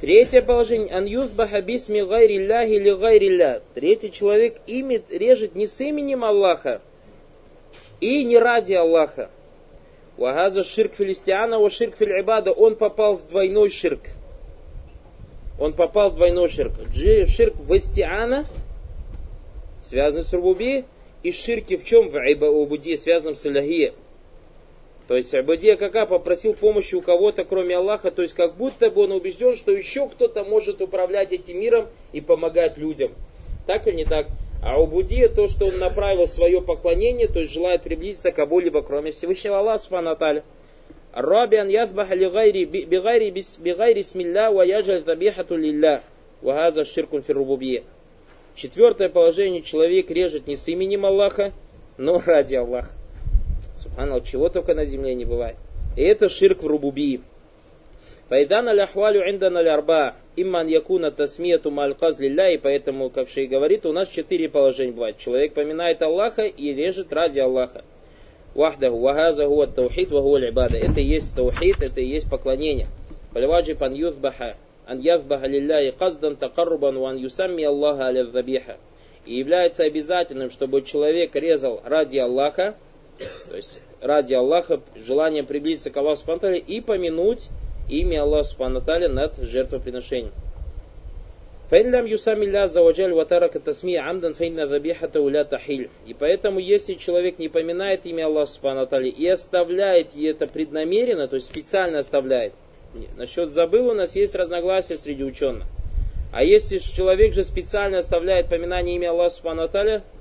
Третье 0.00 0.42
положение. 0.42 0.94
Ан 0.94 1.06
юзбаха 1.06 1.60
бисми 1.60 2.02
гайрилляхи 2.02 2.78
ли 2.78 2.94
гайрилля. 2.94 3.62
Третий 3.74 4.12
человек 4.12 4.56
имит, 4.66 5.10
режет 5.10 5.56
не 5.56 5.66
с 5.66 5.80
именем 5.80 6.24
Аллаха, 6.24 6.80
и 8.00 8.24
не 8.24 8.38
ради 8.38 8.74
Аллаха. 8.74 9.30
Вагаза 10.16 10.62
ширк 10.62 10.94
филистиана, 10.94 11.58
ва 11.58 11.70
ширк 11.70 11.96
филибада, 11.96 12.52
он 12.52 12.76
попал 12.76 13.16
в 13.16 13.26
двойной 13.26 13.70
ширк. 13.70 14.02
Он 15.58 15.72
попал 15.72 16.10
в 16.10 16.16
двойной 16.16 16.48
ширк. 16.48 16.72
Ширк 16.92 17.56
в 17.56 17.74
истиана, 17.74 18.46
связанный 19.80 20.24
с 20.24 20.32
рубуби, 20.32 20.84
и 21.24 21.32
ширки 21.32 21.76
в 21.76 21.84
чем? 21.84 22.08
В 22.10 22.44
убуди, 22.44 22.96
связанном 22.96 23.34
с 23.34 23.44
иляхия. 23.46 23.92
То 25.08 25.16
есть 25.16 25.34
Абадия 25.34 25.76
Кака 25.76 26.04
попросил 26.04 26.52
помощи 26.52 26.94
у 26.94 27.00
кого-то, 27.00 27.44
кроме 27.44 27.76
Аллаха, 27.76 28.10
то 28.10 28.20
есть 28.20 28.34
как 28.34 28.56
будто 28.56 28.90
бы 28.90 29.04
он 29.04 29.12
убежден, 29.12 29.56
что 29.56 29.72
еще 29.72 30.06
кто-то 30.06 30.44
может 30.44 30.82
управлять 30.82 31.32
этим 31.32 31.58
миром 31.58 31.88
и 32.12 32.20
помогать 32.20 32.76
людям. 32.76 33.12
Так 33.66 33.88
или 33.88 33.96
не 33.96 34.04
так? 34.04 34.26
А 34.62 34.78
Убудия 34.78 35.30
то, 35.30 35.46
что 35.46 35.66
он 35.66 35.78
направил 35.78 36.26
свое 36.26 36.60
поклонение, 36.60 37.26
то 37.26 37.38
есть 37.40 37.52
желает 37.52 37.82
приблизиться 37.82 38.32
к 38.32 38.34
кому-либо, 38.34 38.82
кроме 38.82 39.12
Всевышнего 39.12 39.60
Аллаха 39.60 39.78
Субхану 39.78 40.10
Аталя. 40.10 40.44
Рабиан 41.14 41.68
язбах 41.68 42.10
лигайри 42.10 42.66
бигайри 42.66 44.02
смилля 44.02 44.50
ва 44.50 44.60
яджаль 44.62 45.02
табихату 45.02 45.56
лилля. 45.56 46.02
Вагаза 46.42 46.84
ширкун 46.84 47.22
фиррубубия. 47.22 47.82
Четвертое 48.54 49.08
положение, 49.08 49.62
человек 49.62 50.10
режет 50.10 50.46
не 50.46 50.54
с 50.54 50.68
именем 50.68 51.06
Аллаха, 51.06 51.52
но 51.96 52.20
ради 52.26 52.56
Аллаха. 52.56 52.97
Субханаллах, 53.78 54.24
чего 54.24 54.48
только 54.48 54.74
на 54.74 54.84
земле 54.84 55.14
не 55.14 55.24
бывает. 55.24 55.56
И 55.96 56.02
это 56.02 56.28
ширк 56.28 56.62
в 56.62 56.66
рубубии. 56.66 57.20
Файдан 58.28 58.68
аляхвалю 58.68 59.20
индан 59.30 59.56
алярба. 59.56 60.16
Имман 60.36 60.66
якуна 60.68 61.10
тасмияту 61.10 61.70
мальказ 61.70 62.18
лилля. 62.18 62.50
И 62.50 62.58
поэтому, 62.58 63.08
как 63.08 63.28
Шей 63.28 63.46
говорит, 63.46 63.86
у 63.86 63.92
нас 63.92 64.08
четыре 64.08 64.48
положения 64.48 64.92
бывает. 64.92 65.18
Человек 65.18 65.54
поминает 65.54 66.02
Аллаха 66.02 66.42
и 66.42 66.74
режет 66.74 67.12
ради 67.12 67.40
Аллаха. 67.40 67.84
Вахдаху, 68.54 68.98
вахаза 68.98 69.46
хуа 69.46 69.66
таухид, 69.66 70.10
вахуа 70.10 70.48
ибада. 70.48 70.76
Это 70.76 71.00
и 71.00 71.04
есть 71.04 71.34
таухид, 71.34 71.80
это 71.80 72.00
и 72.00 72.06
есть 72.06 72.28
поклонение. 72.28 72.88
Фальваджиб 73.32 73.82
ан 73.82 73.94
юзбаха, 73.94 74.56
ан 74.86 75.00
язбаха 75.00 75.46
лилляхи 75.46 75.96
каздан 75.96 76.36
такаррубан 76.36 76.98
ван 76.98 77.16
юсамми 77.16 77.64
Аллаха 77.64 78.06
аля 78.06 78.26
И 79.26 79.36
является 79.36 79.84
обязательным, 79.84 80.50
чтобы 80.50 80.82
человек 80.82 81.36
резал 81.36 81.80
ради 81.84 82.18
Аллаха, 82.18 82.74
то 83.48 83.56
есть 83.56 83.80
ради 84.00 84.34
Аллаха, 84.34 84.80
желание 84.94 85.44
приблизиться 85.44 85.90
к 85.90 85.96
Аллаху 85.96 86.20
Субхану 86.20 86.56
и 86.56 86.80
помянуть 86.80 87.48
имя 87.88 88.22
Аллаха 88.22 88.44
Субхану 88.44 89.08
над 89.08 89.36
жертвоприношением. 89.38 90.32
Фаиллям 91.70 92.06
юсамилля 92.06 92.66
заваджаль 92.66 93.12
ватарака 93.12 93.60
тасми 93.60 93.96
амдан 93.96 94.32
фейна 94.32 94.66
забихата 94.66 95.20
уля 95.20 95.44
тахиль. 95.44 95.90
И 96.06 96.14
поэтому, 96.14 96.58
если 96.60 96.94
человек 96.94 97.38
не 97.38 97.48
поминает 97.48 98.06
имя 98.06 98.26
Аллаха 98.26 98.52
Субхану 98.52 98.86
и 99.00 99.26
оставляет 99.26 100.16
это 100.16 100.46
преднамеренно, 100.46 101.28
то 101.28 101.36
есть 101.36 101.46
специально 101.46 101.98
оставляет, 101.98 102.54
насчет 103.16 103.50
забыл 103.50 103.88
у 103.88 103.94
нас 103.94 104.16
есть 104.16 104.34
разногласия 104.34 104.96
среди 104.96 105.24
ученых. 105.24 105.66
А 106.30 106.44
если 106.44 106.78
человек 106.78 107.32
же 107.32 107.42
специально 107.42 107.98
оставляет 107.98 108.48
поминание 108.48 108.96
имя 108.96 109.10
Аллаха 109.10 109.34
Субхану 109.34 109.68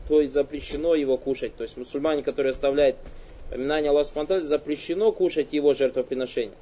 то 0.08 0.26
запрещено 0.28 0.96
его 0.96 1.18
кушать. 1.18 1.56
То 1.56 1.64
есть 1.64 1.76
мусульмане, 1.76 2.24
которые 2.24 2.52
оставляют 2.52 2.96
поминание 3.50 3.92
Аллаха 3.92 4.08
Субхану 4.08 4.42
запрещено 4.42 5.12
кушать 5.12 5.52
его 5.52 5.74
жертвоприношение. 5.74 6.56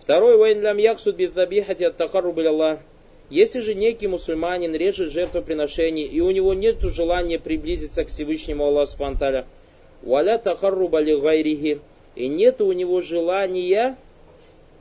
Второй, 0.00 0.36
вайн 0.38 0.60
лям 0.62 0.78
яксуд 0.78 1.16
бидзабихати 1.16 1.84
от 1.84 1.96
такарру 1.96 2.34
Аллах. 2.36 2.80
Если 3.30 3.60
же 3.60 3.74
некий 3.74 4.06
мусульманин 4.06 4.74
режет 4.74 5.12
жертвоприношение, 5.12 6.06
и 6.06 6.20
у 6.20 6.30
него 6.30 6.54
нет 6.54 6.80
желания 6.80 7.38
приблизиться 7.38 8.04
к 8.04 8.08
Всевышнему 8.08 8.64
Аллаху 8.64 8.92
Субхану 8.92 9.44
валя 10.02 10.38
такарруба 10.38 11.02
гайрихи, 11.02 11.80
и 12.16 12.28
нет 12.28 12.60
у 12.62 12.72
него 12.72 13.02
желания 13.02 13.96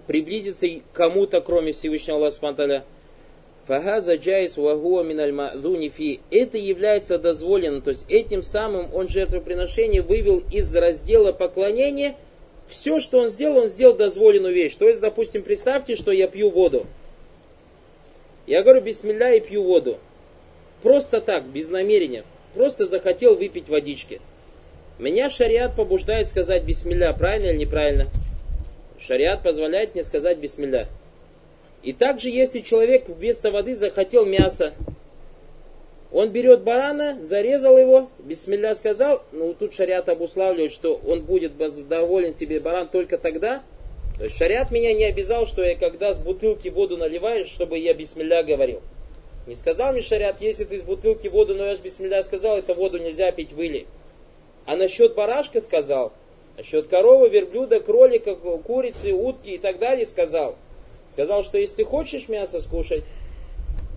приблизиться 0.08 0.68
к 0.70 0.82
кому-то, 0.94 1.42
кроме 1.42 1.74
Всевышнего 1.74 2.18
Аллаха 2.18 2.36
Субхану 2.36 2.84
Фагаза 3.68 4.16
джайс 4.16 4.56
вагуа 4.56 5.04
миналь 5.04 5.34
фи. 5.90 6.22
Это 6.32 6.58
является 6.58 7.20
дозволенным, 7.20 7.82
то 7.82 7.90
есть 7.90 8.10
этим 8.10 8.42
самым 8.42 8.94
он 8.96 9.10
жертвоприношение 9.10 10.02
вывел 10.02 10.42
из 10.52 10.74
раздела 10.74 11.34
поклонения. 11.34 12.16
Все, 12.70 13.02
что 13.02 13.20
он 13.20 13.28
сделал, 13.28 13.64
он 13.64 13.68
сделал 13.68 13.96
дозволенную 13.96 14.54
вещь. 14.54 14.76
То 14.76 14.88
есть, 14.88 15.02
допустим, 15.02 15.44
представьте, 15.44 15.98
что 15.98 16.12
я 16.12 16.28
пью 16.28 16.50
воду. 16.50 16.86
Я 18.46 18.64
говорю 18.64 18.82
бисмилля 18.82 19.36
и 19.36 19.42
пью 19.42 19.64
воду. 19.64 19.98
Просто 20.82 21.20
так, 21.20 21.46
без 21.46 21.68
намерения. 21.68 22.24
Просто 22.54 22.86
захотел 22.86 23.36
выпить 23.36 23.68
водички. 23.68 24.22
Меня 24.98 25.30
шариат 25.30 25.76
побуждает 25.76 26.30
сказать 26.30 26.64
бисмилля, 26.64 27.12
правильно 27.14 27.50
или 27.50 27.58
неправильно? 27.58 28.08
Шариат 29.00 29.44
позволяет 29.44 29.94
мне 29.94 30.04
сказать 30.04 30.38
бисмилля. 30.38 30.88
И 31.88 31.94
также, 31.94 32.30
если 32.30 32.60
человек 32.60 33.08
вместо 33.08 33.50
воды 33.50 33.74
захотел 33.74 34.26
мясо, 34.26 34.74
он 36.12 36.32
берет 36.32 36.64
барана, 36.64 37.18
зарезал 37.22 37.78
его, 37.78 38.10
бисмилля 38.20 38.74
сказал, 38.74 39.24
ну 39.32 39.54
тут 39.54 39.74
шариат 39.74 40.10
обуславливает, 40.10 40.74
что 40.74 40.96
он 40.96 41.22
будет 41.22 41.54
доволен 41.88 42.34
тебе 42.34 42.60
баран 42.60 42.90
только 42.90 43.18
тогда. 43.18 43.64
То 44.18 44.26
есть 44.26 44.36
шариат 44.36 44.70
меня 44.70 44.94
не 44.94 45.06
обязал, 45.06 45.48
что 45.48 45.64
я 45.64 45.78
когда 45.78 46.14
с 46.14 46.18
бутылки 46.18 46.68
воду 46.68 46.98
наливаешь, 46.98 47.48
чтобы 47.48 47.78
я 47.78 47.94
бисмилля 47.94 48.44
говорил. 48.44 48.82
Не 49.46 49.56
сказал 49.56 49.94
мне 49.94 50.02
шариат, 50.02 50.42
если 50.42 50.66
ты 50.66 50.76
из 50.76 50.82
бутылки 50.82 51.30
воду 51.30 51.56
наешь 51.56 51.80
бисмилля 51.80 52.22
сказал, 52.22 52.58
это 52.58 52.74
воду 52.74 52.98
нельзя 52.98 53.32
пить, 53.32 53.54
выли. 53.54 53.88
А 54.66 54.76
насчет 54.76 55.16
барашка 55.16 55.62
сказал, 55.62 56.12
насчет 56.58 56.88
коровы, 56.88 57.30
верблюда, 57.30 57.80
кролика, 57.80 58.36
курицы, 58.36 59.14
утки 59.14 59.52
и 59.52 59.58
так 59.58 59.80
далее 59.80 60.06
сказал– 60.06 60.58
Сказал, 61.08 61.44
что 61.44 61.58
если 61.58 61.78
ты 61.78 61.86
хочешь 61.86 62.30
мясо 62.30 62.60
скушать, 62.60 63.04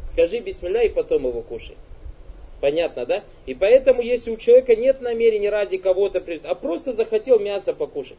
скажи 0.07 0.39
бисмилля 0.39 0.83
и 0.83 0.89
потом 0.89 1.27
его 1.27 1.43
кушай. 1.43 1.77
Понятно, 2.61 3.07
да? 3.07 3.25
И 3.47 3.55
поэтому, 3.55 4.03
если 4.03 4.31
у 4.31 4.37
человека 4.37 4.77
нет 4.77 5.01
намерения 5.01 5.51
ради 5.51 5.79
кого-то, 5.79 6.23
а 6.45 6.55
просто 6.55 6.93
захотел 6.93 7.39
мясо 7.39 7.73
покушать. 7.73 8.19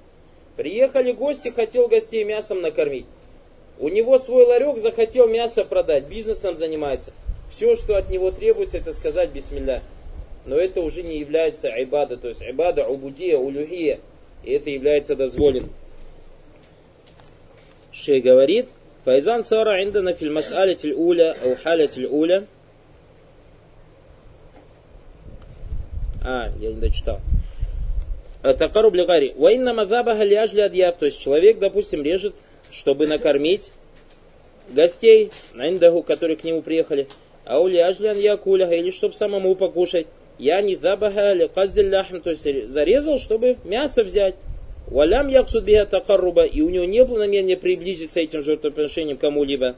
Приехали 0.58 1.12
гости, 1.12 1.50
хотел 1.50 1.88
гостей 1.88 2.24
мясом 2.24 2.62
накормить. 2.62 3.06
У 3.80 3.88
него 3.88 4.18
свой 4.18 4.46
ларек, 4.46 4.80
захотел 4.80 5.28
мясо 5.28 5.64
продать, 5.64 6.06
бизнесом 6.06 6.56
занимается. 6.56 7.14
Все, 7.52 7.76
что 7.76 7.98
от 7.98 8.10
него 8.10 8.32
требуется, 8.32 8.78
это 8.78 8.94
сказать 8.94 9.32
бисмилля. 9.32 9.82
Но 10.46 10.56
это 10.56 10.82
уже 10.82 11.04
не 11.04 11.20
является 11.20 11.70
айбада, 11.70 12.18
то 12.18 12.28
есть 12.28 12.42
айбада, 12.42 12.88
убудия, 12.88 13.38
улюхия. 13.38 14.00
И 14.44 14.52
это 14.52 14.70
является 14.70 15.16
дозволенным. 15.16 15.72
Шей 17.92 18.22
говорит, 18.22 18.70
فإذا 19.07 19.41
صار 19.41 19.69
عندنا 19.69 20.12
في 20.12 20.25
المسألة 20.25 20.77
الأولى 20.85 21.35
أو 21.45 21.57
حالة 21.57 21.91
الأولى 21.97 22.45
А, 26.29 26.51
я 26.59 26.73
не 26.73 26.81
дочитал. 26.81 27.21
Такару 28.43 28.91
блигари. 28.91 29.33
Ваинна 29.37 29.73
мазабаха 29.73 30.25
ляжли 30.25 30.61
адьяв. 30.61 30.97
То 30.97 31.07
есть 31.07 31.21
человек, 31.21 31.61
допустим, 31.61 32.03
режет, 32.03 32.35
чтобы 32.73 33.07
накормить 33.07 33.71
гостей, 34.69 35.31
наиндагу, 35.55 36.03
которые 36.03 36.37
к 36.37 36.43
нему 36.43 36.62
приехали. 36.62 37.07
А 37.45 37.61
у 37.61 37.69
ляжлян 37.69 38.19
якуляха, 38.19 38.75
или 38.75 38.91
чтобы 38.91 39.15
самому 39.15 39.55
покушать. 39.55 40.09
Я 40.39 40.61
не 40.61 40.75
забаха 40.75 41.33
ли 41.33 41.49
то 41.49 41.62
есть 41.62 42.71
зарезал, 42.71 43.19
чтобы 43.19 43.57
мясо 43.65 44.03
взять. 44.03 44.35
Валям 44.88 45.28
яксуд 45.30 45.63
биха 45.63 45.86
такарруба, 45.86 46.44
и 46.44 46.62
у 46.62 46.70
него 46.70 46.86
не 46.86 47.04
было 47.06 47.20
намерения 47.20 47.58
приблизиться 47.58 48.20
этим 48.20 48.41
жертвоприношением 48.41 49.17
кому-либо. 49.17 49.76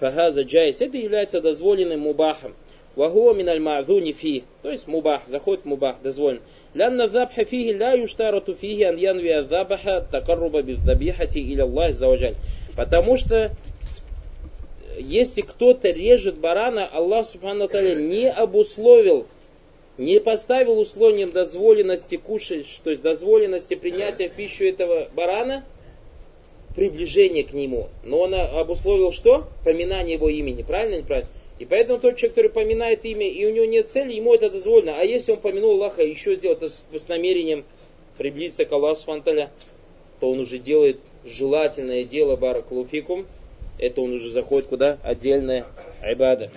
Фагаза 0.00 0.42
джайс, 0.42 0.80
это 0.80 0.96
является 0.96 1.40
дозволенным 1.40 2.00
мубахом. 2.00 2.54
Вагуа 2.96 3.34
миналь 3.34 3.60
ма'зуни 3.60 4.12
фи, 4.12 4.44
то 4.62 4.70
есть 4.70 4.88
мубах, 4.88 5.22
заходит 5.26 5.62
в 5.62 5.66
мубах, 5.66 5.96
дозволен. 6.02 6.40
Лянна 6.74 7.08
забха 7.08 7.44
фиги 7.44 7.72
ля 7.72 7.92
юштарату 7.92 8.54
фиги 8.54 8.82
ан 8.82 8.96
янвия 8.96 9.42
забаха 9.42 10.06
такарруба 10.10 10.62
бездабихати 10.62 11.38
или 11.38 11.60
Аллах 11.60 11.94
заваджаль. 11.94 12.34
Потому 12.74 13.16
что 13.16 13.52
если 14.98 15.42
кто-то 15.42 15.90
режет 15.90 16.38
барана, 16.38 16.86
Аллах 16.86 17.26
Субхану 17.26 17.68
не 17.94 18.30
обусловил 18.30 19.26
не 19.98 20.20
поставил 20.20 20.78
условием 20.78 21.30
дозволенности 21.30 22.16
кушать, 22.16 22.66
то 22.84 22.90
есть 22.90 23.02
дозволенности 23.02 23.74
принятия 23.74 24.28
в 24.28 24.32
пищу 24.32 24.64
этого 24.64 25.08
барана, 25.14 25.64
приближение 26.74 27.44
к 27.44 27.52
нему. 27.52 27.88
Но 28.04 28.20
он 28.20 28.34
обусловил 28.34 29.12
что? 29.12 29.46
Поминание 29.64 30.14
его 30.14 30.28
имени. 30.28 30.62
Правильно, 30.62 30.96
неправильно? 30.98 31.30
И 31.58 31.64
поэтому 31.64 31.98
тот 31.98 32.16
человек, 32.16 32.34
который 32.34 32.50
поминает 32.50 33.04
имя, 33.06 33.26
и 33.26 33.46
у 33.46 33.50
него 33.50 33.64
нет 33.64 33.88
цели, 33.88 34.12
ему 34.12 34.34
это 34.34 34.50
дозволено. 34.50 34.96
А 34.98 35.04
если 35.04 35.32
он 35.32 35.38
помянул 35.38 35.72
Аллаха 35.72 36.02
еще 36.02 36.34
сделал 36.34 36.56
это 36.56 36.68
с, 36.68 36.84
с 36.94 37.08
намерением 37.08 37.64
приблизиться 38.18 38.66
к 38.66 38.72
Аллаху 38.72 39.00
Субтитры, 39.00 39.48
то 40.20 40.30
он 40.30 40.40
уже 40.40 40.58
делает 40.58 40.98
желательное 41.24 42.04
дело 42.04 42.36
Баракулуфикум. 42.36 43.26
Это 43.78 44.02
он 44.02 44.12
уже 44.12 44.30
заходит 44.30 44.68
куда? 44.68 44.98
Отдельная 45.02 45.66
айбада. 46.02 46.50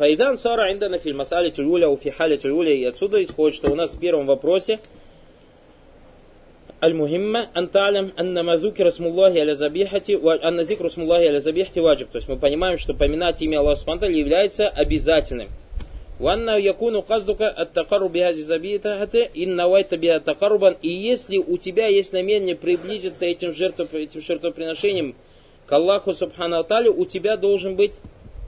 Файдан 0.00 0.38
сара 0.38 0.72
индана 0.72 0.96
фильм 0.96 1.18
масали 1.18 1.50
тюля 1.50 1.86
у 1.90 1.98
фихали 1.98 2.36
тюля. 2.38 2.72
И 2.72 2.84
отсюда 2.84 3.22
исходит, 3.22 3.54
что 3.54 3.70
у 3.70 3.74
нас 3.74 3.92
в 3.92 4.00
первом 4.00 4.24
вопросе 4.24 4.80
Аль-Мухимма, 6.80 7.50
анталям, 7.52 8.10
аннама 8.16 8.56
зукир 8.56 8.90
смуллахи 8.90 9.36
аля 9.36 9.52
забихати, 9.52 10.18
анна 10.42 10.64
зикру 10.64 10.88
смуллахи 10.88 11.26
аля 11.26 11.38
забихати 11.38 11.80
ваджиб. 11.80 12.08
То 12.08 12.16
есть 12.16 12.30
мы 12.30 12.38
понимаем, 12.38 12.78
что 12.78 12.94
поминать 12.94 13.42
имя 13.42 13.58
Аллаха 13.58 13.80
Субтитры 13.80 14.12
является 14.12 14.68
обязательным. 14.68 15.48
Ванна 16.18 16.58
якуну 16.58 17.02
каздука 17.02 17.50
от 17.50 17.74
такару 17.74 18.08
биази 18.08 18.40
забитахате, 18.40 19.30
инна 19.34 19.68
вайта 19.68 19.98
биа 19.98 20.18
такарубан. 20.18 20.78
И 20.80 20.88
если 20.88 21.36
у 21.36 21.58
тебя 21.58 21.88
есть 21.88 22.14
намерение 22.14 22.56
приблизиться 22.56 23.26
этим, 23.26 23.52
жертвоп, 23.52 23.92
этим 23.92 24.22
жертвоприношением 24.22 25.14
к 25.66 25.72
Аллаху 25.72 26.14
Субхану 26.14 26.58
Аталю, 26.58 26.94
у 26.94 27.04
тебя 27.04 27.36
должен 27.36 27.76
быть 27.76 27.92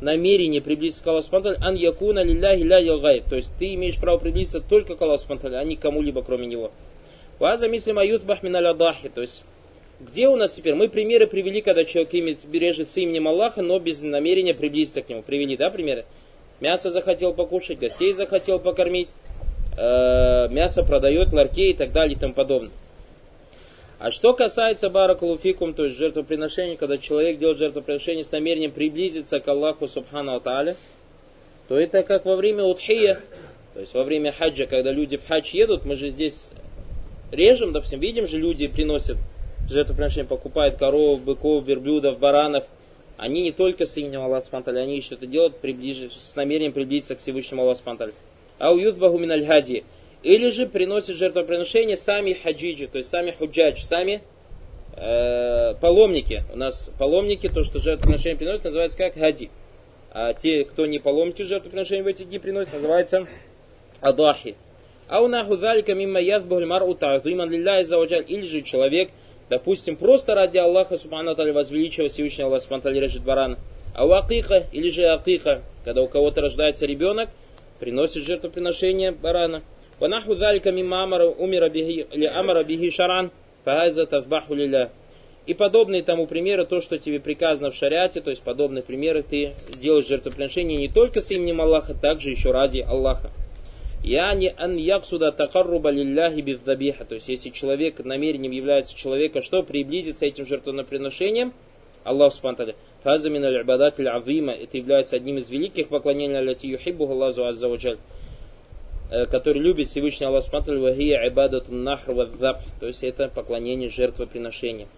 намерение 0.03 0.61
приблизиться 0.61 1.05
к 1.05 1.07
Аллаху 1.07 1.25
Субхану 1.25 1.57
ан 1.61 1.77
якуна 1.77 2.23
лилляхи 2.23 2.63
ля 2.63 3.23
То 3.23 3.37
есть 3.37 3.53
ты 3.59 3.75
имеешь 3.75 3.99
право 3.99 4.19
приблизиться 4.19 4.61
только 4.61 4.97
к 4.97 5.03
Аллаху 5.03 5.23
Субхану 5.23 5.57
а 5.57 5.65
не 5.65 5.77
кому-либо 5.77 6.23
кроме 6.23 6.47
Него. 6.47 6.73
Ваза 7.39 7.69
мислим 7.69 7.99
аютбах 7.99 8.43
миналь 8.43 8.67
адахи. 8.67 9.09
То 9.09 9.21
есть, 9.21 9.45
где 10.01 10.29
у 10.29 10.37
нас 10.37 10.53
теперь? 10.53 10.75
Мы 10.75 10.89
примеры 10.89 11.27
привели, 11.27 11.61
когда 11.61 11.85
человек 11.85 12.15
имеет, 12.15 12.45
бережет 12.45 12.91
с 12.91 12.97
именем 12.97 13.29
Аллаха, 13.29 13.63
но 13.63 13.79
без 13.79 14.03
намерения 14.03 14.55
приблизиться 14.55 15.03
к 15.03 15.09
нему. 15.09 15.23
Привели, 15.23 15.57
да, 15.57 15.71
примеры? 15.71 16.05
Мясо 16.61 16.91
захотел 16.91 17.33
покушать, 17.33 17.81
гостей 17.81 18.13
захотел 18.13 18.61
покормить, 18.61 19.09
э, 19.77 20.49
мясо 20.51 20.85
продает 20.85 21.33
ларьке 21.33 21.71
и 21.71 21.75
так 21.75 21.93
далее 21.93 22.17
и 22.17 22.21
тому 22.21 22.35
подобное. 22.35 22.71
А 24.03 24.11
что 24.11 24.35
касается 24.35 24.91
баракулуфикум, 24.91 25.75
то 25.75 25.85
есть 25.85 25.97
жертвоприношения, 25.97 26.77
когда 26.77 26.99
человек 26.99 27.39
делает 27.39 27.59
жертвоприношение 27.59 28.25
с 28.25 28.33
намерением 28.33 28.73
приблизиться 28.73 29.39
к 29.39 29.47
Аллаху 29.47 29.87
Субхану 29.87 30.37
Ата'аля, 30.37 30.75
то 31.69 31.79
это 31.79 32.03
как 32.03 32.25
во 32.25 32.35
время 32.35 32.65
утхия, 32.65 33.21
то 33.75 33.79
есть 33.79 33.95
во 33.95 34.03
время 34.03 34.33
хаджа, 34.33 34.67
когда 34.67 34.91
люди 34.91 35.19
в 35.19 35.29
хадж 35.29 35.55
едут, 35.55 35.85
мы 35.85 35.95
же 35.95 36.09
здесь 36.09 36.51
режем, 37.31 37.73
допустим, 37.73 38.01
видим 38.01 38.27
же, 38.27 38.39
люди 38.39 38.67
приносят 38.67 39.19
жертвоприношения, 39.71 40.27
покупают 40.27 40.79
коров, 40.79 41.23
быков, 41.23 41.65
верблюдов, 41.65 42.19
баранов. 42.19 42.65
Они 43.19 43.43
не 43.43 43.53
только 43.53 43.87
с 43.87 43.97
именем 43.97 44.23
Аллаха 44.23 44.47
Спанталя, 44.47 44.81
они 44.81 44.97
еще 44.97 45.15
это 45.15 45.29
делают 45.29 45.59
приближ... 45.59 46.13
с 46.13 46.35
намерением 46.35 46.73
приблизиться 46.73 47.15
к 47.15 47.21
Всевышнему 47.21 47.63
Аллаху 47.63 47.79
Спанталя. 47.79 48.15
А 48.59 48.73
у 48.73 48.79
юзбаху 48.79 49.19
миналь 49.19 49.47
хади. 49.47 49.85
Или 50.23 50.51
же 50.51 50.67
приносят 50.67 51.17
жертвоприношения 51.17 51.97
сами 51.97 52.33
хаджиджи, 52.33 52.87
то 52.87 52.99
есть 52.99 53.11
сами 53.11 53.33
худжадж, 53.33 53.81
сами 53.83 54.23
э, 54.97 55.75
паломники. 55.81 56.45
У 56.53 56.57
нас 56.57 56.91
паломники, 56.99 57.49
то, 57.49 57.65
что 57.65 57.81
жертвоприношение 57.81 58.37
приносят, 58.37 58.65
называется 58.65 58.99
как 58.99 59.15
хади. 59.15 59.51
А 60.13 60.33
те, 60.35 60.65
кто 60.65 60.87
не 60.87 60.99
паломники 61.01 61.43
жертвоприношения 61.43 62.05
в 62.05 62.07
эти 62.07 62.23
дни 62.23 62.39
приносят, 62.39 62.75
называется 62.75 63.27
адахи. 64.01 64.55
Ау 65.09 65.27
наху 65.27 65.57
залика 65.57 65.95
мимма 65.95 66.21
язбухль 66.21 66.67
мар'у 66.67 66.95
ta'зиман 66.95 67.51
лилляхи 67.51 67.85
заваджаль. 67.85 68.25
Или 68.29 68.47
же 68.47 68.61
человек, 68.61 69.11
допустим, 69.51 69.97
просто 69.97 70.35
ради 70.35 70.59
Аллаха 70.59 70.97
Субхану 70.97 71.33
Аталя 71.33 71.53
возвеличивая 71.53 72.09
Всевышний 72.09 72.45
Аллах 72.45 72.61
Субхану 72.61 72.81
Аталя 72.81 73.01
режет 73.01 73.23
барана. 73.23 73.59
А 73.95 74.07
у 74.07 74.13
акика, 74.13 74.67
или 74.73 74.89
же 74.89 75.05
акика, 75.07 75.63
когда 75.85 76.03
у 76.03 76.09
кого-то 76.09 76.43
рождается 76.43 76.87
ребенок, 76.87 77.29
приносит 77.81 78.23
жертвоприношение 78.23 79.11
барана. 79.11 79.63
Залика 80.09 80.73
мимма 80.73 81.05
амара 81.05 81.29
умира 81.29 81.69
бихи, 81.69 82.07
или 82.13 82.27
амара 82.27 82.65
бихи 82.65 82.91
шаран, 82.91 83.31
фагайза 83.65 84.07
тазбаху 84.07 84.55
лилля. 84.55 84.91
И 85.47 85.55
подобные 85.55 86.03
тому 86.03 86.27
примеры, 86.27 86.67
то, 86.67 86.81
что 86.81 86.99
тебе 86.99 87.19
приказано 87.19 87.71
в 87.71 87.75
шариате, 87.75 88.21
то 88.21 88.31
есть 88.31 88.43
подобные 88.43 88.83
примеры, 88.83 89.23
ты 89.23 89.55
делаешь 89.81 90.07
жертвоприношение 90.07 90.79
не 90.79 90.89
только 90.89 91.21
с 91.21 91.31
именем 91.31 91.61
Аллаха, 91.61 91.95
также 91.95 92.31
еще 92.31 92.53
ради 92.53 92.79
Аллаха. 92.79 93.31
Яни 94.05 94.53
ан 94.57 94.77
яксуда 94.77 95.31
такарруба 95.31 95.91
лилляхи 95.91 96.41
бездабиха. 96.41 97.05
То 97.05 97.15
есть, 97.15 97.29
если 97.29 97.51
человек 97.51 98.05
намерением 98.05 98.53
является 98.53 98.97
человека, 98.97 99.43
что 99.43 99.63
приблизиться 99.63 100.27
этим 100.27 100.47
жертвоприношением, 100.47 101.53
Аллах 102.03 102.33
Субтитры, 102.33 102.75
фаза 103.05 103.31
мин 103.31 103.45
аль 103.45 103.59
азима, 103.59 104.53
это 104.53 104.77
является 104.77 105.17
одним 105.17 105.39
из 105.39 105.51
великих 105.51 105.89
поклонений, 105.89 106.39
аллати 106.39 106.67
юхиббу 106.67 107.05
Аллаху 107.05 107.45
азза 107.45 107.69
ваджаль, 107.69 107.95
э, 107.95 108.22
Э, 109.13 109.27
который 109.27 109.61
любит 109.61 109.89
Всевышний 109.89 110.27
Аллах 110.27 110.43
Субтитры 110.43 110.81
Вахия 110.81 111.19
Айбадатун 111.21 111.85
Нахр 111.85 112.15
Вадзаб, 112.15 112.63
то 112.81 112.87
есть 112.87 113.05
это 113.05 113.29
поклонение 113.29 113.91
жертвоприношения. 113.91 114.89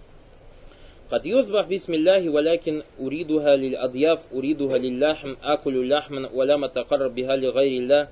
Кад 1.10 1.26
юзбах 1.26 1.66
бисмилляхи 1.66 2.28
валякин 2.28 2.84
уридуха 2.96 3.56
лиль 3.56 3.74
адьяф 3.74 4.20
уридуха 4.30 4.76
лилляхм 4.76 5.36
акулю 5.42 5.82
ляхман 5.82 6.28
валяма 6.32 6.68
такарра 6.68 7.08
биха 7.10 7.34
ли 7.34 7.50
гайрилля 7.50 8.08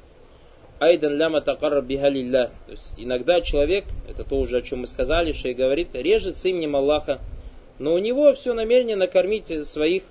айдан 0.81 1.17
ляма 1.17 1.41
такарра 1.41 1.83
биха 1.83 2.09
лилля. 2.09 2.51
То 2.67 2.73
есть 2.73 2.95
иногда 2.97 3.41
человек, 3.41 3.85
это 4.09 4.25
то 4.25 4.41
уже 4.41 4.59
о 4.59 4.63
чем 4.63 4.81
мы 4.81 4.89
сказали, 4.89 5.31
что 5.31 5.51
и 5.51 5.55
говорит, 5.55 5.91
режет 5.95 6.37
с 6.37 6.45
именем 6.45 6.75
Аллаха, 6.75 7.21
но 7.79 7.95
у 7.95 7.99
него 7.99 8.33
все 8.33 8.55
намерение 8.55 8.97
накормить 8.97 9.69
своих 9.69 10.03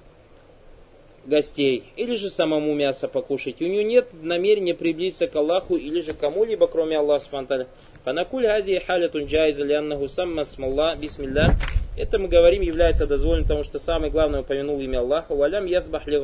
гостей, 1.26 1.84
или 1.96 2.16
же 2.16 2.30
самому 2.30 2.74
мясо 2.74 3.08
покушать. 3.08 3.62
У 3.62 3.66
него 3.66 3.82
нет 3.82 4.08
намерения 4.22 4.74
приблизиться 4.74 5.28
к 5.28 5.36
Аллаху 5.36 5.76
или 5.76 6.00
же 6.02 6.14
кому-либо, 6.14 6.68
кроме 6.68 6.98
Аллаха 6.98 7.26
Субтитры. 7.26 7.68
Фанакуль 8.04 8.48
хази 8.48 8.80
халятун 8.80 9.26
джайза 9.26 9.64
ляннаху 9.64 10.08
самма 10.08 10.44
смалла 10.44 10.96
бисмилля. 10.96 11.56
Это 11.98 12.18
мы 12.18 12.28
говорим 12.28 12.62
является 12.64 13.06
дозволенным, 13.06 13.44
потому 13.44 13.64
что 13.64 13.78
самое 13.78 14.12
главное 14.12 14.42
упомянул 14.42 14.80
имя 14.80 15.00
Аллаха. 15.00 15.36
Валям 15.36 15.66
язбах 15.66 16.08
ли 16.08 16.18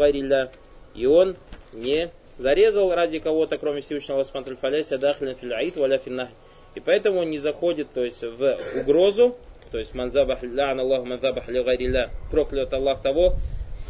И 0.96 1.06
он 1.06 1.36
не 1.74 2.10
зарезал 2.38 2.94
ради 2.94 3.20
кого-то, 3.20 3.58
кроме 3.58 3.82
Всевышнего 3.82 4.22
Аллаха 4.22 4.56
фаляся 4.56 4.98
дахлин 4.98 5.36
филяид 5.36 5.78
валя 5.78 6.00
финнах. 6.00 6.30
И 6.74 6.80
поэтому 6.80 7.22
он 7.22 7.30
не 7.30 7.38
заходит 7.38 7.88
то 7.94 8.04
есть, 8.04 8.24
в 8.24 8.58
угрозу, 8.80 9.36
то 9.72 9.78
есть 9.78 9.94
манзабах 9.94 10.44
лян 10.44 10.80
Аллаху 10.80 11.06
манзабах 11.06 11.48
ли 11.48 12.08
проклят 12.32 12.74
Аллах 12.74 13.02
того, 13.02 13.36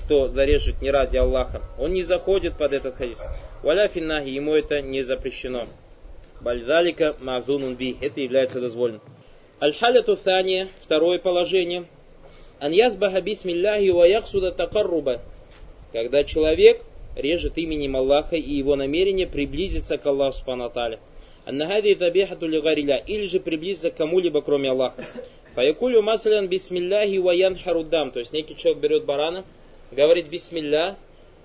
кто 0.08 0.30
зарежет 0.30 0.82
не 0.82 0.90
ради 0.90 1.18
Аллаха. 1.18 1.62
Он 1.78 1.92
не 1.92 2.02
заходит 2.02 2.58
под 2.58 2.72
этот 2.72 2.96
хадис. 2.96 3.22
Валя 3.62 3.90
финнахи, 3.90 4.30
ему 4.30 4.54
это 4.54 4.82
не 4.82 5.02
запрещено. 5.02 5.68
Бальдалика 6.40 7.18
мазунун 7.20 7.76
би, 7.76 7.98
это 8.00 8.22
является 8.22 8.62
дозволенным. 8.62 9.02
Аль-халяту 9.62 10.16
thания, 10.16 10.70
второе 10.82 11.20
положение. 11.20 11.88
Ан 12.62 12.72
язбаха 12.72 13.20
бисмилляхи 13.20 13.90
ва 13.90 14.06
яхсуда 14.06 14.54
такарруба. 14.54 15.20
Когда 15.92 16.24
человек 16.24 16.82
режет 17.18 17.58
именем 17.58 17.98
Аллаха 17.98 18.38
и 18.38 18.54
его 18.54 18.78
намерение 18.78 19.28
приблизиться 19.28 19.98
к 19.98 20.06
Аллаху 20.06 20.38
Субхану 20.38 20.72
Аннахади 21.46 21.96
табихату 21.96 22.48
лигариля, 22.48 23.04
или 23.06 23.26
же 23.26 23.42
приблизиться 23.42 23.92
к 23.92 23.96
кому-либо, 23.96 24.42
кроме 24.42 24.72
Аллаха. 24.72 25.04
Фаякулю 25.56 26.02
масалян 26.02 26.48
бисмилляхи 26.48 27.18
ваян 27.18 27.58
харуддам. 27.58 28.12
То 28.12 28.20
есть 28.20 28.32
некий 28.32 28.56
человек 28.56 28.82
берет 28.82 29.06
барана, 29.06 29.44
говорит 29.92 30.30
бисмилля, 30.30 30.96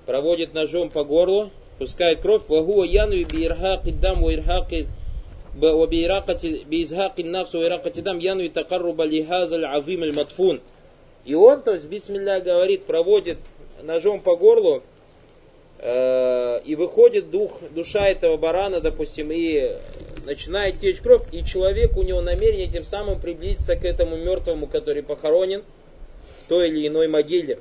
проводит 0.07 0.55
ножом 0.55 0.91
по 0.91 1.05
горлу, 1.05 1.51
пускает 1.79 2.21
кровь, 2.21 2.45
яну 2.49 3.13
и 3.13 3.25
бирхаки 3.25 3.91
дам 3.91 4.23
уирхаки 4.23 4.89
бизхаки 5.55 7.23
нафсу 7.23 7.59
уирхаки 7.59 8.01
дам 8.01 8.19
яну 8.19 8.43
и 8.43 8.49
такарруба 8.49 9.05
лихазаль 9.05 9.65
авим 9.65 10.03
аль 10.03 10.13
матфун. 10.13 10.61
И 11.25 11.35
он, 11.35 11.63
то 11.63 11.73
есть 11.73 11.87
бисмилля 11.87 12.41
говорит, 12.41 12.85
проводит 12.85 13.39
ножом 13.83 14.21
по 14.21 14.37
горлу, 14.37 14.83
э, 15.79 16.61
и 16.65 16.75
выходит 16.75 17.31
дух, 17.31 17.61
душа 17.71 18.09
этого 18.09 18.37
барана, 18.37 18.81
допустим, 18.81 19.31
и 19.31 19.77
начинает 20.25 20.81
течь 20.81 21.01
кровь, 21.01 21.23
и 21.33 21.45
человек, 21.45 21.97
у 21.97 22.03
него 22.03 22.21
намерение 22.21 22.69
тем 22.69 22.85
самым 22.85 23.21
приблизиться 23.21 23.77
к 23.77 23.85
этому 23.85 24.17
мертвому, 24.17 24.67
который 24.67 25.03
похоронен 25.03 25.63
в 26.45 26.49
той 26.49 26.69
или 26.69 26.87
иной 26.87 27.09
могиле. 27.09 27.59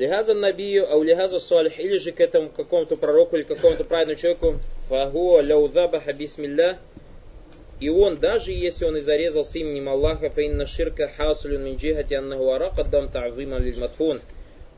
Лихаза 0.00 0.32
набию, 0.32 0.90
а 0.90 0.98
лихаза 1.04 1.38
салих, 1.38 1.78
или 1.78 1.98
же 1.98 2.12
к 2.12 2.20
этому 2.20 2.48
какому-то 2.48 2.96
пророку 2.96 3.36
или 3.36 3.42
какому-то 3.42 3.84
праведному 3.84 4.18
человеку, 4.18 4.54
фагуа 4.88 5.42
ляудабаха 5.42 6.14
бисмилля, 6.14 6.78
и 7.80 7.90
он, 7.90 8.16
даже 8.16 8.50
если 8.50 8.86
он 8.86 8.96
и 8.96 9.00
зарезал 9.00 9.44
с 9.44 9.54
именем 9.56 9.90
Аллаха, 9.90 10.30
фаинна 10.30 10.64
ширка 10.64 11.06
хасулюн 11.08 11.64
мин 11.64 11.76
джихати 11.76 12.14
аннаху 12.14 12.50
аракаддам 12.50 13.10
та'зима 13.10 13.58
лиль 13.58 13.78
матфун 13.78 14.22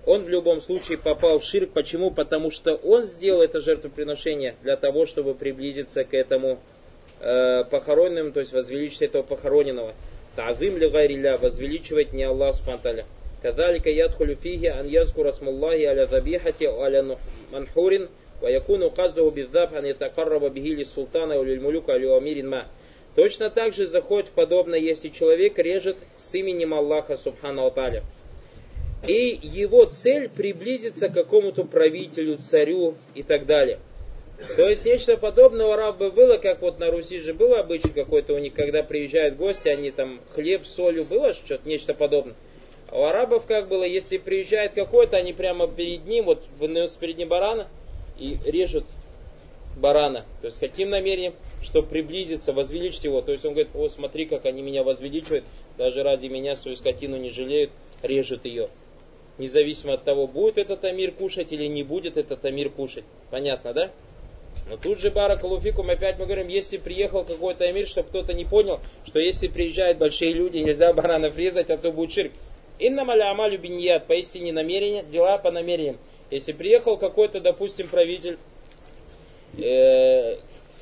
он 0.07 0.25
в 0.25 0.29
любом 0.29 0.61
случае 0.61 0.99
попал 0.99 1.39
в 1.39 1.45
ширк. 1.45 1.71
Почему? 1.71 2.11
Потому 2.11 2.51
что 2.51 2.75
он 2.75 3.05
сделал 3.05 3.43
это 3.43 3.61
жертвоприношение 3.61 4.57
для 4.61 4.77
того, 4.77 5.07
чтобы 5.07 5.35
приблизиться 5.35 6.03
к 6.03 6.15
этому 6.15 6.59
э, 7.21 7.63
похороненному, 7.71 8.33
то 8.33 8.41
есть 8.41 8.53
возвеличить 8.53 9.03
этого 9.03 9.23
похороненного. 9.23 9.95
Тазым 10.35 10.79
ли 10.79 10.91
гайриля, 10.91 11.39
возвеличивать 11.39 12.13
не 12.13 12.25
Аллах 12.25 12.57
спанталя. 12.57 13.05
Кадалика 13.43 13.91
ядхулю 13.91 14.37
фиги 14.37 14.67
ан 14.67 14.87
язку 14.87 15.23
расмуллахи 15.25 15.85
аля 15.85 16.07
забихати 16.07 16.65
аля 16.65 17.19
манхурин 17.51 18.09
ва 18.41 18.49
якуну 18.51 18.91
каздаху 18.91 19.31
биддаб 19.31 19.75
ан 19.75 19.85
ятакарраба 19.85 20.49
бихили 20.49 20.85
султана 20.85 21.39
улиль 21.39 21.61
мулюка 21.61 21.95
алю 21.95 22.17
амирин 22.17 22.49
ма. 22.49 22.67
Точно 23.15 23.51
так 23.51 23.75
же 23.75 23.87
заходит 23.87 24.29
в 24.29 24.33
подобное, 24.33 24.79
если 24.79 25.09
человек 25.09 25.59
режет 25.59 25.97
с 26.17 26.35
именем 26.35 26.73
Аллаха 26.73 27.17
Субхану 27.17 27.67
Аталя. 27.67 28.05
И 29.07 29.39
его 29.43 29.85
цель 29.85 30.31
приблизиться 30.31 31.09
к 31.09 31.15
какому-то 31.15 31.65
правителю, 31.65 32.39
царю 32.39 32.95
и 33.15 33.23
так 33.23 33.45
далее. 33.45 33.81
То 34.57 34.69
есть 34.69 34.87
нечто 34.87 35.17
подобное 35.19 35.67
у 35.67 35.71
арабов 35.73 36.15
было, 36.15 36.39
как 36.39 36.63
вот 36.63 36.79
на 36.79 36.91
Руси 36.91 37.19
же 37.19 37.35
было 37.35 37.61
обычай 37.61 37.91
какой-то 37.91 38.35
у 38.35 38.39
них, 38.39 38.55
когда 38.55 38.83
приезжают 38.83 39.37
гости, 39.37 39.69
они 39.69 39.91
там 39.91 40.21
хлеб 40.31 40.65
солью, 40.65 41.05
было 41.05 41.35
что-то, 41.35 41.69
нечто 41.69 41.93
подобное. 41.95 42.35
А 42.93 42.99
у 42.99 43.05
арабов 43.05 43.47
как 43.47 43.69
было, 43.69 43.85
если 43.85 44.19
приезжает 44.19 44.75
какой-то, 44.75 45.17
они 45.17 45.33
прямо 45.33 45.67
перед 45.67 46.05
ним, 46.05 46.27
вот 46.27 46.45
выносят 46.59 46.99
перед 46.99 47.17
ним 47.17 47.29
барана 47.29 47.67
и 48.19 48.37
режут 48.45 48.85
барана. 49.79 50.27
То 50.43 50.49
есть 50.49 50.61
каким 50.61 50.91
намерением? 50.91 51.33
Чтобы 51.63 51.89
приблизиться, 51.89 52.53
возвеличить 52.53 53.05
его. 53.05 53.23
То 53.23 53.33
есть 53.33 53.47
он 53.47 53.53
говорит, 53.55 53.75
о, 53.75 53.89
смотри, 53.89 54.27
как 54.27 54.45
они 54.45 54.61
меня 54.61 54.83
возвеличивают, 54.83 55.45
даже 55.79 56.03
ради 56.03 56.27
меня 56.27 56.55
свою 56.55 56.77
скотину 56.77 57.17
не 57.17 57.31
жалеют, 57.31 57.71
режут 58.03 58.45
ее. 58.45 58.69
Независимо 59.39 59.95
от 59.95 60.05
того, 60.05 60.27
будет 60.27 60.59
этот 60.59 60.85
амир 60.85 61.13
кушать 61.13 61.51
или 61.51 61.65
не 61.67 61.85
будет 61.85 62.19
этот 62.19 62.45
амир 62.45 62.69
кушать. 62.69 63.05
Понятно, 63.31 63.73
да? 63.73 63.91
Но 64.69 64.77
тут 64.77 65.01
же 65.01 65.11
Баракалуфикум, 65.11 65.89
опять 65.89 66.19
мы 66.19 66.27
говорим, 66.27 66.49
если 66.49 66.77
приехал 66.77 67.25
какой-то 67.25 67.65
амир, 67.65 67.87
чтобы 67.87 68.11
кто-то 68.11 68.35
не 68.35 68.45
понял, 68.45 68.81
что 69.07 69.19
если 69.19 69.49
приезжают 69.49 69.97
большие 69.97 70.35
люди, 70.35 70.59
нельзя 70.59 70.93
баранов 70.93 71.39
резать, 71.39 71.71
а 71.71 71.79
то 71.79 71.91
будет 71.91 72.13
ширк. 72.13 72.33
Инна 72.83 73.05
маля 73.05 73.31
амалю 73.31 73.59
биньят, 73.59 74.09
поистине 74.09 74.53
намерения, 74.53 75.05
дела 75.05 75.39
по 75.39 75.53
намерениям. 75.53 75.99
Если 76.33 76.51
приехал 76.51 76.97
какой-то, 76.97 77.41
допустим, 77.41 77.87
правитель 77.87 78.39
э, 79.57 80.39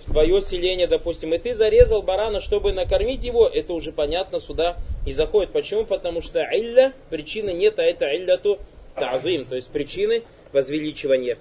в 0.06 0.10
твое 0.10 0.40
селение, 0.40 0.86
допустим, 0.86 1.34
и 1.34 1.38
ты 1.38 1.52
зарезал 1.52 2.00
барана, 2.00 2.40
чтобы 2.40 2.72
накормить 2.72 3.22
его, 3.22 3.46
это 3.46 3.74
уже 3.74 3.92
понятно 3.92 4.40
сюда 4.40 4.78
и 5.06 5.12
заходит. 5.12 5.52
Почему? 5.52 5.84
Потому 5.84 6.22
что 6.22 6.40
илля, 6.40 6.94
причины 7.10 7.50
нет, 7.50 7.78
а 7.78 7.82
это 7.82 8.06
илляту 8.16 8.58
тавим, 8.94 9.44
то 9.44 9.56
есть 9.56 9.68
причины 9.68 10.22
возвеличивания. 10.52 11.36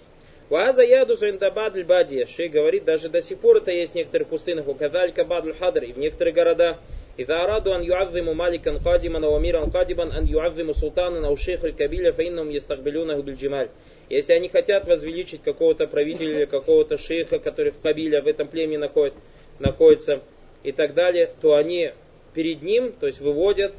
Ваза 0.50 0.82
яду 0.82 1.16
суиндабад 1.16 1.86
бадия. 1.86 2.26
Шей 2.26 2.48
говорит, 2.48 2.84
даже 2.84 3.08
до 3.08 3.22
сих 3.22 3.38
пор 3.38 3.58
это 3.58 3.70
есть 3.70 3.92
в 3.92 3.94
некоторых 3.94 4.28
пустынях. 4.28 4.68
У 4.68 4.74
кадалька 4.74 5.24
бадль 5.24 5.54
хадр 5.54 5.84
и 5.84 5.92
в 5.92 5.98
некоторых 5.98 6.34
городах. 6.34 6.78
إذا 7.18 7.44
أرادوا 7.44 7.76
أن 7.76 7.84
يعظموا 7.84 8.34
مالكا 8.34 8.78
قادما 8.84 9.26
أو 9.26 9.36
أميرا 9.36 9.64
قادما 9.66 10.18
أن 10.18 10.26
يعظموا 10.28 10.72
سلطانا 10.72 11.26
أو 11.26 11.36
شيخ 11.36 11.64
الكبيلة 11.64 12.10
فإنهم 12.10 12.50
يستقبلونه 12.50 13.22
بالجمال. 13.22 13.68
Если 14.10 14.32
они 14.32 14.48
хотят 14.48 14.88
возвеличить 14.88 15.42
какого-то 15.42 15.86
правителя 15.86 16.40
или 16.40 16.44
какого-то 16.44 16.98
шейха, 16.98 17.38
который 17.38 17.70
в 17.70 17.80
кабиле, 17.80 18.20
в 18.20 18.26
этом 18.26 18.48
племени 18.48 18.78
находит, 18.78 19.14
находится 19.60 20.22
и 20.64 20.72
так 20.72 20.94
далее, 20.94 21.30
то 21.40 21.54
они 21.54 21.92
перед 22.34 22.62
ним, 22.62 22.92
то 22.92 23.06
есть 23.06 23.20
выводят 23.20 23.74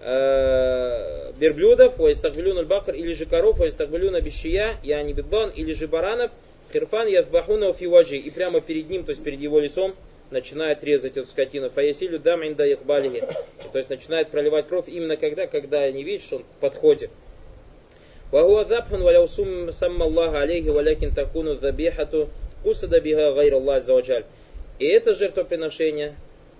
э, 0.00 1.32
верблюдов, 1.38 1.98
ваистагвилюн 1.98 2.66
бакр 2.66 2.92
или 2.92 3.12
же 3.12 3.26
коров, 3.26 3.58
ваистагвилюн 3.58 4.20
бишия, 4.22 4.76
яни 4.82 5.12
бидбан, 5.12 5.50
или 5.50 5.72
же 5.72 5.88
баранов, 5.88 6.30
хирфан 6.72 7.06
язбахуна 7.08 7.72
фиваджи, 7.72 8.16
и 8.16 8.30
прямо 8.30 8.60
перед 8.60 8.88
ним, 8.88 9.04
то 9.04 9.10
есть 9.10 9.22
перед 9.22 9.40
его 9.40 9.60
лицом, 9.60 9.94
начинает 10.30 10.82
резать 10.82 11.16
эту 11.16 11.26
скотину. 11.26 11.70
Фаясилю 11.70 12.18
дам 12.18 12.46
инда 12.46 12.70
ихбалихи. 12.70 13.22
То 13.72 13.78
есть 13.78 13.90
начинает 13.90 14.28
проливать 14.28 14.66
кровь 14.68 14.88
именно 14.88 15.16
когда, 15.16 15.46
когда 15.46 15.82
они 15.82 16.02
видят, 16.02 16.22
что 16.22 16.36
он 16.36 16.44
подходит. 16.60 17.10
وهو 18.32 18.62
ذبح 18.62 18.92
ولو 18.92 19.26
سمى 19.26 20.04
الله 20.04 20.30
عليه 20.36 20.70
ولكن 20.70 21.14
تكون 21.14 21.48
الذبيحة 21.48 22.26
قصد 22.64 22.94
بها 23.02 23.30
غير 23.30 23.56
الله 23.56 23.74
عز 23.74 23.90
وجل. 23.90 24.24
И 24.80 24.86
это 24.86 25.14
жертвоприношение, 25.14 26.16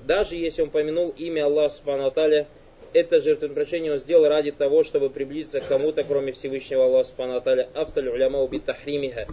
даже 0.06 0.36
если 0.36 0.62
он 0.62 0.70
помянул 0.70 1.12
имя 1.18 1.46
Аллаха 1.46 1.74
Субхану 1.74 2.46
это 2.93 3.21
жертвоприношение 3.21 3.93
он 3.93 3.97
сделал 3.99 4.27
ради 4.27 4.51
того, 4.51 4.83
чтобы 4.83 5.09
приблизиться 5.09 5.59
к 5.59 5.67
кому-то, 5.67 6.03
кроме 6.03 6.31
Всевышнего 6.31 6.85
Аллаха 6.85 7.09
Субхану 7.09 7.35
Аталя. 7.35 7.69
Авталь 7.73 8.09
уляма 8.09 8.41
уби 8.41 8.59
тахримиха 8.59 9.27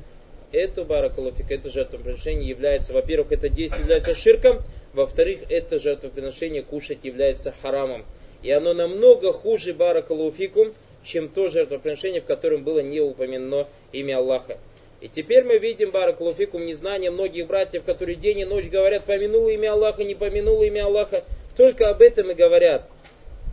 это 0.52 0.84
баракалуфик, 0.84 1.50
это 1.50 1.68
жертвоприношение 1.68 2.48
является, 2.48 2.92
во-первых, 2.92 3.32
это 3.32 3.48
действие 3.48 3.82
является 3.82 4.14
ширком, 4.14 4.60
во-вторых, 4.94 5.40
это 5.50 5.78
жертвоприношение 5.78 6.62
кушать 6.62 7.00
является 7.02 7.54
харамом. 7.62 8.04
И 8.42 8.50
оно 8.50 8.72
намного 8.72 9.32
хуже 9.32 9.74
баракалуфикум, 9.74 10.72
чем 11.04 11.28
то 11.28 11.48
жертвоприношение, 11.48 12.20
в 12.20 12.24
котором 12.24 12.64
было 12.64 12.80
не 12.80 13.00
упомянено 13.00 13.66
имя 13.92 14.18
Аллаха. 14.18 14.58
И 15.00 15.08
теперь 15.08 15.44
мы 15.44 15.58
видим 15.58 15.90
баракалуфикум 15.90 16.64
незнание 16.64 17.10
многих 17.10 17.46
братьев, 17.46 17.84
которые 17.84 18.16
день 18.16 18.40
и 18.40 18.44
ночь 18.44 18.68
говорят, 18.68 19.04
помянуло 19.04 19.48
имя 19.50 19.72
Аллаха, 19.72 20.02
не 20.02 20.14
помянуло 20.14 20.64
имя 20.64 20.86
Аллаха. 20.86 21.24
Только 21.56 21.88
об 21.88 22.02
этом 22.02 22.30
и 22.30 22.34
говорят. 22.34 22.88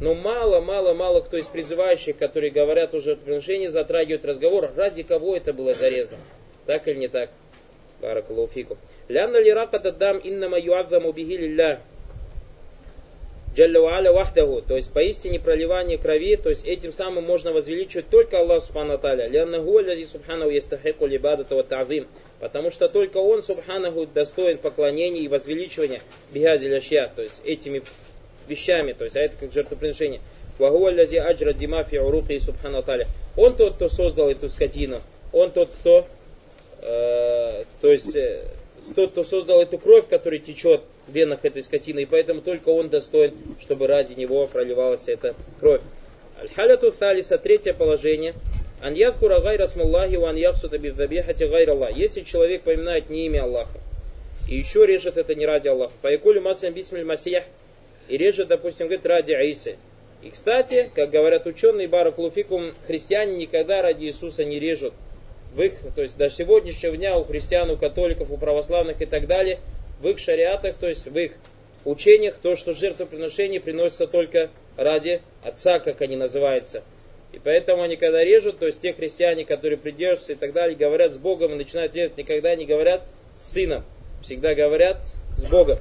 Но 0.01 0.13
мало, 0.13 0.59
мало, 0.59 0.93
мало 0.93 1.21
кто 1.21 1.37
из 1.37 1.47
призывающих, 1.47 2.17
которые 2.17 2.51
говорят 2.51 2.93
о 2.93 2.99
жертвоприношении, 2.99 3.67
затрагивают 3.67 4.25
разговор, 4.25 4.71
ради 4.75 5.03
кого 5.03 5.35
это 5.35 5.53
было 5.53 5.73
зарезано. 5.73 6.19
Так 6.65 6.87
или 6.87 6.99
не 6.99 7.07
так? 7.07 7.29
Баракалуфику. 8.01 8.77
Лянна 9.07 9.37
ли 9.37 9.53
раката 9.53 9.91
дам 9.91 10.19
иннама 10.23 10.59
юадзаму 10.59 11.13
бихи 11.13 11.37
лилля. 11.37 11.81
Джалля 13.55 13.79
вааля 13.79 14.11
вахдаху. 14.11 14.61
То 14.61 14.75
есть 14.75 14.91
поистине 14.91 15.39
проливание 15.39 15.97
крови, 15.97 16.35
то 16.35 16.49
есть 16.49 16.65
этим 16.65 16.91
самым 16.91 17.23
можно 17.23 17.53
возвеличивать 17.53 18.09
только 18.09 18.39
Аллах 18.39 18.61
Субхану 18.61 18.97
Таля. 18.97 19.27
Лянна 19.27 19.59
гуалязи 19.59 20.03
Субханаху 20.03 20.51
ястахику 20.51 21.05
либадата 21.05 21.63
тавим. 21.63 22.07
Потому 22.41 22.69
что 22.69 22.89
только 22.89 23.17
Он, 23.17 23.41
Субханаху, 23.41 24.07
достоин 24.07 24.57
поклонения 24.57 25.21
и 25.21 25.29
возвеличивания 25.29 26.01
бихази 26.31 26.67
ляшья, 26.67 27.09
то 27.15 27.21
есть 27.21 27.41
этими 27.45 27.81
вещами, 28.47 28.93
то 28.93 29.03
есть 29.03 29.15
а 29.15 29.21
это 29.21 29.35
как 29.37 29.53
жертвоприношение. 29.53 30.21
Вагуа 30.57 30.89
лязи 30.89 31.17
аджра 31.17 31.53
димафи 31.53 31.97
уруки 31.97 32.39
Субхану 32.39 32.81
Таля. 32.81 33.07
Он 33.35 33.55
тот, 33.55 33.75
кто 33.75 33.87
создал 33.87 34.29
эту 34.29 34.49
скотину. 34.49 34.97
Он 35.33 35.51
тот, 35.51 35.69
кто 35.81 36.07
Э, 36.85 37.63
то 37.81 37.91
есть 37.91 38.15
э, 38.15 38.43
тот, 38.95 39.11
кто 39.11 39.23
создал 39.23 39.59
эту 39.59 39.79
кровь, 39.79 40.07
которая 40.07 40.39
течет 40.39 40.81
в 41.07 41.11
венах 41.11 41.43
этой 41.43 41.63
скотины, 41.63 42.01
и 42.01 42.05
поэтому 42.05 42.41
только 42.41 42.69
он 42.69 42.89
достоин, 42.89 43.33
чтобы 43.59 43.87
ради 43.87 44.13
него 44.13 44.45
проливалась 44.45 45.07
эта 45.07 45.33
кровь. 45.59 45.81
Аль-халяту 46.39 46.91
талиса, 46.91 47.39
третье 47.39 47.73
положение. 47.73 48.35
Ан 48.81 48.93
ядхура 48.93 49.39
гайра 49.39 49.65
смаллахи 49.65 50.15
ва 50.17 50.29
ан 50.29 50.35
яхсута 50.35 50.77
бидзабихати 50.77 51.45
гайра 51.45 51.71
Аллах. 51.71 51.95
Если 51.95 52.21
человек 52.21 52.61
поминает 52.61 53.09
не 53.09 53.25
имя 53.25 53.43
Аллаха, 53.43 53.79
и 54.47 54.55
еще 54.55 54.85
режет 54.85 55.17
это 55.17 55.33
не 55.33 55.45
ради 55.47 55.69
Аллаха. 55.69 55.93
Фаякулю 56.03 56.41
масам 56.41 56.71
бисмиль 56.71 57.05
масиях. 57.05 57.45
И 58.07 58.17
режет, 58.17 58.47
допустим, 58.47 58.87
говорит, 58.87 59.05
ради 59.05 59.33
Аисы. 59.33 59.77
И, 60.21 60.29
кстати, 60.29 60.89
как 60.93 61.11
говорят 61.11 61.45
ученые, 61.45 61.87
Баракулуфикум, 61.87 62.73
христиане 62.87 63.37
никогда 63.37 63.81
ради 63.81 64.05
Иисуса 64.05 64.43
не 64.43 64.59
режут 64.59 64.93
в 65.53 65.61
их, 65.61 65.73
то 65.95 66.01
есть 66.01 66.17
до 66.17 66.29
сегодняшнего 66.29 66.97
дня 66.97 67.17
у 67.17 67.23
христиан, 67.23 67.69
у 67.69 67.77
католиков, 67.77 68.29
у 68.29 68.37
православных 68.37 69.01
и 69.01 69.05
так 69.05 69.27
далее, 69.27 69.59
в 70.01 70.07
их 70.07 70.19
шариатах, 70.19 70.75
то 70.77 70.87
есть 70.87 71.05
в 71.05 71.17
их 71.17 71.33
учениях, 71.85 72.35
то, 72.41 72.55
что 72.55 72.73
жертвоприношение 72.73 73.61
приносится 73.61 74.07
только 74.07 74.49
ради 74.75 75.21
отца, 75.43 75.79
как 75.79 76.01
они 76.01 76.15
называются. 76.15 76.83
И 77.31 77.39
поэтому 77.39 77.83
они 77.83 77.95
когда 77.95 78.23
режут, 78.23 78.59
то 78.59 78.65
есть 78.65 78.81
те 78.81 78.93
христиане, 78.93 79.45
которые 79.45 79.77
придерживаются 79.77 80.33
и 80.33 80.35
так 80.35 80.53
далее, 80.53 80.75
говорят 80.75 81.13
с 81.13 81.17
Богом 81.17 81.53
и 81.53 81.55
начинают 81.55 81.95
резать, 81.95 82.17
никогда 82.17 82.55
не 82.55 82.65
говорят 82.65 83.03
с 83.35 83.53
сыном. 83.53 83.83
Всегда 84.23 84.55
говорят 84.55 85.01
с 85.37 85.45
Богом. 85.45 85.77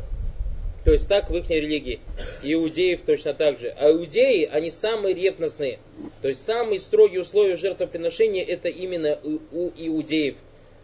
То 0.84 0.92
есть 0.92 1.08
так 1.08 1.30
в 1.30 1.36
их 1.36 1.48
религии. 1.48 2.00
Иудеев 2.42 3.02
точно 3.02 3.32
так 3.32 3.58
же. 3.58 3.74
А 3.78 3.90
иудеи, 3.90 4.44
они 4.44 4.70
самые 4.70 5.14
ревностные. 5.14 5.78
То 6.20 6.28
есть 6.28 6.44
самые 6.44 6.78
строгие 6.78 7.22
условия 7.22 7.56
жертвоприношения 7.56 8.44
это 8.44 8.68
именно 8.68 9.18
у 9.22 9.70
иудеев. 9.76 10.36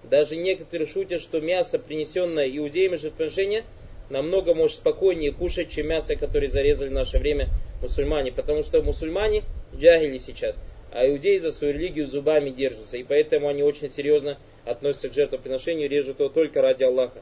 Даже 0.02 0.36
некоторые 0.36 0.86
шутят, 0.86 1.20
что 1.20 1.40
мясо, 1.40 1.78
принесенное 1.78 2.48
иудеями 2.48 2.96
жертвоприношения, 2.96 3.64
намного 4.08 4.54
может 4.54 4.78
спокойнее 4.78 5.32
кушать, 5.32 5.70
чем 5.70 5.88
мясо, 5.88 6.16
которое 6.16 6.48
зарезали 6.48 6.88
в 6.88 6.92
наше 6.92 7.18
время 7.18 7.48
мусульмане. 7.82 8.32
Потому 8.32 8.62
что 8.62 8.82
мусульмане 8.82 9.42
джагили 9.76 10.16
сейчас, 10.16 10.58
а 10.92 11.06
иудеи 11.06 11.36
за 11.36 11.52
свою 11.52 11.74
религию 11.74 12.06
зубами 12.06 12.48
держатся. 12.48 12.96
И 12.96 13.04
поэтому 13.04 13.48
они 13.48 13.62
очень 13.62 13.90
серьезно 13.90 14.38
относятся 14.64 15.10
к 15.10 15.12
жертвоприношению, 15.12 15.90
режут 15.90 16.20
его 16.20 16.30
только 16.30 16.62
ради 16.62 16.84
Аллаха. 16.84 17.20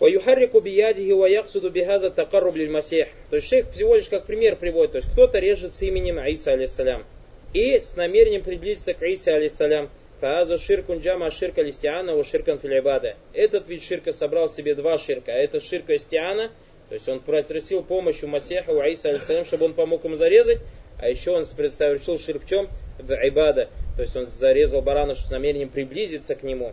وَيُحَرِّكُ 0.00 0.56
بِيَادِهِ 0.56 1.14
وَيَقْصُدُ 1.14 1.72
بِهَذَا 1.72 2.06
التَّقَرُّبْ 2.08 2.56
لِلْمَسِيحِ 2.56 3.08
То 3.30 3.36
есть 3.36 3.48
шейх 3.48 3.70
всего 3.70 3.94
лишь 3.94 4.08
как 4.08 4.26
пример 4.26 4.56
приводит. 4.56 4.92
То 4.92 4.96
есть 4.96 5.10
кто-то 5.10 5.38
режет 5.38 5.72
с 5.72 5.82
именем 5.82 6.18
Иса, 6.18 6.52
алейсалям. 6.52 7.04
И 7.52 7.80
с 7.80 7.94
намерением 7.94 8.42
приблизиться 8.42 8.92
к 8.94 9.02
Исе, 9.02 9.32
алейсалям. 9.32 9.88
Фаазу 10.20 10.58
ширкун 10.58 10.98
джама 10.98 11.30
ширка 11.30 11.62
листиана 11.62 12.14
у 12.14 12.24
ширкан 12.24 12.58
филибада. 12.58 13.16
Этот 13.32 13.68
вид 13.68 13.82
ширка 13.82 14.12
собрал 14.12 14.48
себе 14.48 14.74
два 14.74 14.96
ширка. 14.98 15.32
А 15.32 15.36
это 15.36 15.60
ширка 15.60 15.94
истиана, 15.94 16.50
то 16.88 16.94
есть 16.94 17.08
он 17.08 17.20
просил 17.20 17.82
помощь 17.82 18.22
у 18.22 18.26
Масеха, 18.26 18.70
у 18.70 18.80
Аиса, 18.80 19.08
алейсалям, 19.08 19.44
чтобы 19.44 19.66
он 19.66 19.74
помог 19.74 20.04
ему 20.04 20.14
зарезать. 20.14 20.60
А 20.98 21.08
еще 21.08 21.32
он 21.32 21.44
совершил 21.44 22.18
ширк 22.18 22.44
в 22.44 22.48
чем? 22.48 22.68
В 22.98 23.12
ибада. 23.12 23.68
То 23.96 24.02
есть 24.02 24.16
он 24.16 24.26
зарезал 24.26 24.82
барана 24.82 25.14
с 25.14 25.30
намерением 25.30 25.68
приблизиться 25.68 26.34
к 26.34 26.42
нему. 26.42 26.72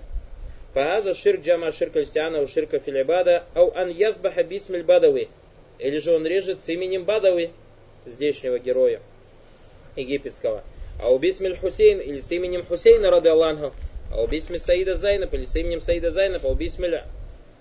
Фааза 0.76 1.14
ширк 1.14 1.40
джама 1.40 1.72
ширка 1.72 2.00
листиана 2.00 2.42
у 2.42 2.46
ширка 2.46 2.78
филибада, 2.78 3.44
ау 3.54 3.72
ан 3.74 3.88
язбаха 3.88 4.44
бисмиль 4.44 4.84
бадави. 4.84 5.30
Или 5.78 5.96
же 5.96 6.14
он 6.14 6.26
режет 6.26 6.60
с 6.60 6.68
именем 6.68 7.04
Бадави, 7.04 7.50
здешнего 8.04 8.58
героя 8.58 9.00
египетского. 9.96 10.62
أو 11.00 11.10
باسم 11.10 11.56
الحسين 11.56 12.00
или 12.00 12.18
с 12.18 12.30
именем 12.30 12.62
Хусейна, 12.62 13.10
رضي 13.10 13.30
الله, 13.30 13.72
أو 14.12 14.22
باسم 14.22 14.58
السيدة 14.58 14.94
زينب 14.94 15.32
или 15.32 15.44
с 15.44 15.56
именем 15.56 15.80
Саида 15.80 16.10
Зайнаб, 16.10 16.44
أو 16.44 16.48
باسم 16.48 17.04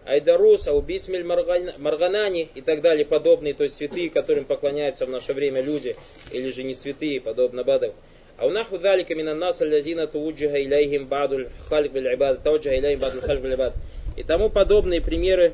العيدروس, 0.06 0.68
أو 0.68 0.90
باسم 0.90 1.24
الميرغني 1.24 2.50
и 2.54 2.62
так 2.62 2.82
далее, 2.82 3.06
подобные, 3.06 3.54
то 3.54 3.64
есть 3.64 3.78
святые, 3.78 4.10
которым 4.10 4.44
поклоняются 4.44 5.06
в 5.06 5.10
наше 5.10 5.32
время 5.32 5.62
люди, 5.62 5.96
или 6.34 6.52
же 6.52 6.64
не 6.64 6.74
святые, 6.74 7.22
подобно 7.22 7.64
Бадов. 7.64 7.96
ذلك 8.38 9.16
من 9.16 9.34
الناس 9.34 9.62
الذين 9.62 10.08
توجه 10.08 10.62
إليهم 10.62 11.08
بعض 11.08 11.50
الخلق 11.70 11.92
بالعبادة, 11.92 12.44
توجه 12.44 12.78
إليهم 12.78 13.00
بعض 13.00 13.22
الخلق 13.22 13.42
بالعبادة. 13.42 13.74
И 14.18 14.24
тому 14.24 14.50
подобные 14.50 15.02
примеры, 15.02 15.54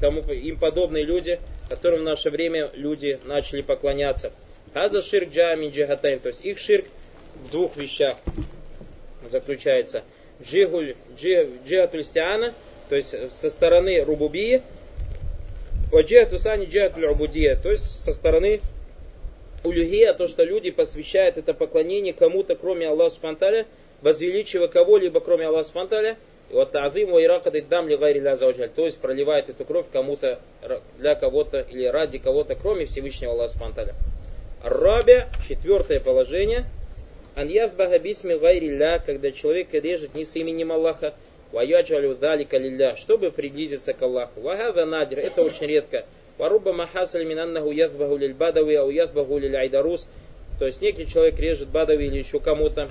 тому, 0.00 0.20
им 0.20 0.58
подобные 0.58 1.04
люди, 1.04 1.38
которым 1.68 2.00
в 2.00 2.04
наше 2.04 2.30
время 2.30 2.70
люди 2.74 3.18
начали 3.24 3.62
поклоняться. 3.62 4.32
Хаза 4.72 5.02
ширк 5.02 5.30
джами 5.30 5.68
джихатайн, 5.68 6.18
то 6.18 6.28
есть 6.28 6.44
их 6.44 6.58
ширк 6.58 6.86
в 7.34 7.50
двух 7.50 7.76
вещах 7.76 8.16
заключается. 9.30 10.02
Джигуль, 10.42 10.96
джихатуль 11.16 12.04
стиана, 12.04 12.54
то 12.88 12.96
есть 12.96 13.14
со 13.32 13.50
стороны 13.50 14.02
рубубии, 14.02 14.62
ваджиату 15.92 16.38
сани 16.38 16.66
джиатуль 16.66 17.06
убудия, 17.06 17.56
то 17.56 17.70
есть 17.70 18.02
со 18.02 18.12
стороны 18.12 18.60
улюхия, 19.64 20.12
то, 20.12 20.28
что 20.28 20.44
люди 20.44 20.70
посвящают 20.70 21.38
это 21.38 21.54
поклонение 21.54 22.12
кому-то, 22.12 22.54
кроме 22.54 22.88
Аллаха 22.88 23.14
Субтитры, 23.14 23.66
возвеличивая 24.02 24.68
кого-либо, 24.68 25.20
кроме 25.20 25.46
Аллаха 25.46 25.64
Субтитры, 25.64 26.16
вот 26.50 26.74
ва 26.74 27.24
иракат 27.24 27.56
иддам 27.56 27.88
ли 27.88 27.96
гайри 27.96 28.20
То 28.20 28.84
есть 28.84 29.00
проливает 29.00 29.48
эту 29.48 29.64
кровь 29.64 29.86
кому-то, 29.90 30.38
для 30.98 31.14
кого-то 31.14 31.60
или 31.60 31.86
ради 31.86 32.18
кого-то, 32.18 32.54
кроме 32.54 32.84
Всевышнего 32.84 33.32
Аллаха 33.32 33.58
Субтитры. 33.58 33.94
Раби, 34.62 35.24
четвертое 35.48 36.00
положение. 36.00 36.66
Ан 37.34 37.48
язбаха 37.48 37.98
бисми 37.98 38.34
гайри 38.34 38.78
когда 39.04 39.32
человек 39.32 39.72
режет 39.72 40.14
не 40.14 40.24
с 40.24 40.36
именем 40.36 40.70
Аллаха, 40.70 41.14
ваяджалю 41.52 42.14
далика 42.14 42.58
лилля, 42.58 42.96
чтобы 42.96 43.30
приблизиться 43.30 43.94
к 43.94 44.02
Аллаху. 44.02 44.40
Вагада 44.40 44.84
надир, 44.84 45.20
это 45.20 45.42
очень 45.42 45.66
редко. 45.66 46.04
Варуба 46.38 46.72
махасаль 46.72 47.24
минаннаху 47.24 47.70
язбаху 47.70 48.16
лиль 48.16 48.34
бадави, 48.34 48.74
ау 48.74 48.90
язбаху 48.90 49.38
лиль 49.38 49.56
айдарус. 49.56 50.06
То 50.58 50.66
есть 50.66 50.80
некий 50.80 51.06
человек 51.06 51.38
режет 51.38 51.68
бадави 51.68 52.06
или 52.06 52.18
еще 52.18 52.40
кому-то, 52.40 52.90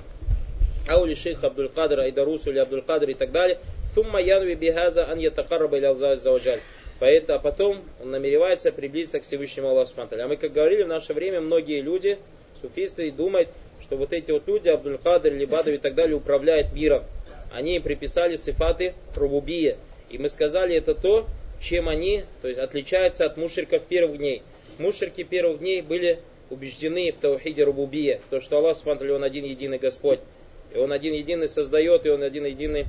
аули 0.88 1.14
шейх 1.14 1.42
Абдул 1.44 1.68
Кадр, 1.68 2.00
Айдарус 2.00 2.46
или 2.46 2.58
Абдул 2.58 2.82
Кадр 2.82 3.10
и 3.10 3.14
так 3.14 3.32
далее. 3.32 3.58
Сумма 3.94 4.20
янви 4.20 4.54
бихаза 4.54 5.08
ан 5.10 5.18
ятакарраба 5.18 5.78
иля 5.78 5.94
заваджаль. 5.94 6.60
Поэтому, 7.00 7.38
а 7.38 7.42
потом 7.42 7.82
он 8.02 8.10
намеревается 8.10 8.70
приблизиться 8.70 9.20
к 9.20 9.24
Всевышнему 9.24 9.68
Аллаху 9.68 9.92
А 9.96 10.28
мы, 10.28 10.36
как 10.36 10.52
говорили, 10.52 10.84
в 10.84 10.88
наше 10.88 11.12
время 11.12 11.40
многие 11.40 11.80
люди, 11.80 12.18
суфисты, 12.62 13.10
думают, 13.10 13.48
что 13.80 13.96
вот 13.96 14.12
эти 14.12 14.30
вот 14.30 14.46
люди, 14.46 14.68
Абдул 14.68 14.98
Кадр, 14.98 15.32
Либадов 15.32 15.74
и 15.74 15.78
так 15.78 15.94
далее, 15.94 16.16
управляют 16.16 16.72
миром 16.72 17.04
они 17.54 17.78
приписали 17.78 18.36
сифаты 18.36 18.94
рубубия. 19.14 19.76
И 20.10 20.18
мы 20.18 20.28
сказали, 20.28 20.76
это 20.76 20.94
то, 20.94 21.26
чем 21.64 21.88
они 21.88 22.24
то 22.42 22.48
есть, 22.48 22.60
отличаются 22.60 23.24
от 23.24 23.36
мушриков 23.36 23.82
первых 23.84 24.18
дней. 24.18 24.42
Мушрики 24.78 25.22
первых 25.22 25.60
дней 25.60 25.80
были 25.80 26.18
убеждены 26.50 27.10
в 27.10 27.18
таухиде 27.18 27.64
рубубия, 27.64 28.20
то, 28.30 28.40
что 28.40 28.58
Аллах 28.58 28.76
смотрели, 28.76 29.12
Он 29.12 29.24
один 29.24 29.44
единый 29.44 29.78
Господь. 29.78 30.20
И 30.74 30.78
Он 30.78 30.92
один 30.92 31.14
единый 31.14 31.48
создает, 31.48 32.04
и 32.04 32.10
Он 32.10 32.22
один 32.22 32.44
единый 32.44 32.86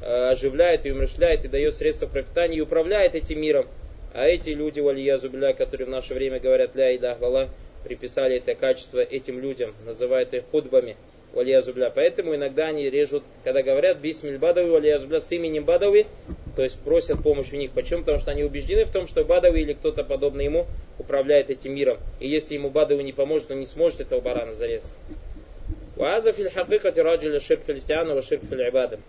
э, 0.00 0.28
оживляет 0.30 0.86
и 0.86 0.92
умершляет, 0.92 1.44
и 1.44 1.48
дает 1.48 1.74
средства 1.74 2.06
пропитания, 2.06 2.58
и 2.58 2.62
управляет 2.62 3.14
этим 3.14 3.40
миром. 3.40 3.66
А 4.14 4.24
эти 4.24 4.50
люди, 4.50 4.80
валия 4.80 5.18
зубля, 5.18 5.52
которые 5.52 5.86
в 5.86 5.90
наше 5.90 6.14
время 6.14 6.40
говорят 6.40 6.74
ля 6.76 6.92
и 6.92 6.98
да 6.98 7.18
приписали 7.82 8.36
это 8.36 8.54
качество 8.54 9.00
этим 9.00 9.40
людям, 9.40 9.74
называют 9.84 10.32
их 10.32 10.44
худбами 10.50 10.96
валиязубля. 11.33 11.91
Поэтому 11.93 12.35
иногда 12.35 12.67
они 12.67 12.89
режут, 12.89 13.23
когда 13.43 13.61
говорят 13.61 13.97
бисмиль 13.97 14.37
бадави 14.37 14.69
валиязубля 14.69 15.19
с 15.19 15.31
именем 15.31 15.63
бадави, 15.65 16.07
то 16.55 16.63
есть 16.63 16.79
просят 16.79 17.21
помощь 17.23 17.53
у 17.53 17.55
них. 17.55 17.71
Почему? 17.71 18.01
Потому 18.01 18.19
что 18.19 18.31
они 18.31 18.43
убеждены 18.43 18.85
в 18.85 18.89
том, 18.89 19.07
что 19.07 19.23
бадави 19.23 19.61
или 19.61 19.73
кто-то 19.73 20.03
подобный 20.03 20.45
ему 20.45 20.65
управляет 20.97 21.49
этим 21.49 21.75
миром. 21.75 21.97
И 22.19 22.27
если 22.27 22.55
ему 22.55 22.69
бадави 22.69 23.03
не 23.03 23.13
поможет, 23.13 23.51
он 23.51 23.59
не 23.59 23.65
сможет 23.65 24.01
этого 24.01 24.21
барана 24.21 24.53
зарезать. 24.53 24.89
وهذا 25.97 26.31
في 26.31 26.41
الحقيقة 26.41 27.01
راجل 27.03 27.35
الشرك 27.35 27.59
في 27.65 27.71
الاستعانة 27.71 28.13
والشرك 28.13 28.39
في 28.49 28.55
العبادة. 28.55 28.99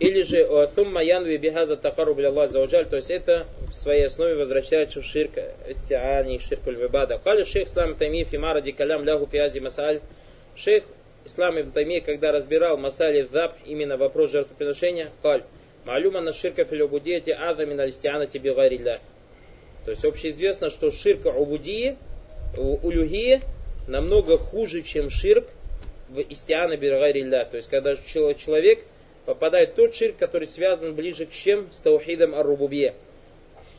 или 0.00 0.22
же 0.22 0.44
«Thumma 0.74 1.04
янви 1.04 1.36
бихаза 1.36 1.76
такару 1.76 2.16
Аллах 2.16 2.50
заваджаль», 2.50 2.86
то 2.86 2.96
есть 2.96 3.10
это 3.10 3.46
в 3.68 3.74
своей 3.74 4.06
основе 4.06 4.34
возвращается 4.34 5.02
в 5.02 5.04
ширк 5.04 5.32
истиани, 5.68 6.38
ширк 6.38 6.66
ульвибада. 6.66 7.18
Кали 7.18 7.44
шейх 7.44 7.68
Ислам 7.68 7.94
Тайми 7.94 8.24
фимара 8.24 8.62
дикалям 8.62 9.04
лягу 9.04 9.26
фиази 9.30 9.58
масаль. 9.58 10.00
Шейх 10.56 10.84
Ислам 11.26 11.60
Ибн 11.60 11.72
Тайми, 11.72 12.00
когда 12.00 12.32
разбирал 12.32 12.78
масали 12.78 13.28
даб, 13.30 13.56
именно 13.66 13.98
вопрос 13.98 14.30
жертвоприношения, 14.30 15.10
каль, 15.20 15.42
малюма 15.84 16.22
на 16.22 16.32
ширка 16.32 16.64
филюбудияти 16.64 17.30
ада 17.30 17.66
мин 17.66 17.78
алистиана 17.78 18.26
тебе 18.26 18.54
гарилля. 18.54 19.00
То 19.84 19.90
есть 19.90 20.02
общеизвестно, 20.06 20.70
что 20.70 20.90
ширка 20.90 21.28
убудии, 21.28 21.98
улюгии 22.56 23.42
намного 23.86 24.38
хуже, 24.38 24.80
чем 24.80 25.10
ширк 25.10 25.46
в 26.08 26.20
истиана 26.20 26.78
биргарилля. 26.78 27.44
То 27.44 27.58
есть 27.58 27.68
когда 27.68 27.94
человек 27.96 28.80
попадает 29.24 29.74
тот 29.74 29.94
ширк, 29.94 30.16
который 30.16 30.46
связан 30.46 30.94
ближе 30.94 31.26
к 31.26 31.30
чем? 31.30 31.70
С 31.72 31.80
таухидом 31.80 32.34
ар-рубубия. 32.34 32.94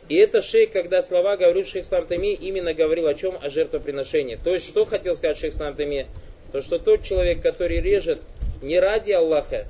И 0.10 0.16
это 0.16 0.42
шейх, 0.42 0.72
когда 0.72 1.02
слова 1.02 1.38
говорит 1.38 1.68
шейх 1.68 1.86
Ислам 1.86 2.06
Тами, 2.06 2.34
именно 2.34 2.74
говорил 2.74 3.08
о 3.08 3.14
чем? 3.14 3.38
О 3.42 3.50
жертвоприношении. 3.50 4.36
То 4.36 4.54
есть, 4.54 4.68
что 4.68 4.86
хотел 4.86 5.16
сказать 5.16 5.38
шейх 5.38 5.54
Ислам 5.54 5.76
Тами? 5.76 6.08
То, 6.52 6.62
что 6.62 6.80
тот 6.80 7.04
человек, 7.04 7.42
который 7.42 7.80
режет 7.80 8.20
не 8.62 8.80
ради 8.80 9.12
Аллаха, 9.14 9.68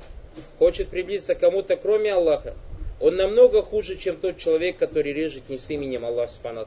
хочет 0.57 0.87
приблизиться 0.89 1.35
к 1.35 1.39
кому-то, 1.39 1.75
кроме 1.75 2.13
Аллаха, 2.13 2.55
он 2.99 3.15
намного 3.15 3.61
хуже, 3.61 3.97
чем 3.97 4.17
тот 4.17 4.37
человек, 4.37 4.77
который 4.77 5.13
режет 5.13 5.49
не 5.49 5.57
с 5.57 5.69
именем 5.69 6.05
Аллаха 6.05 6.31
Субхану 6.31 6.65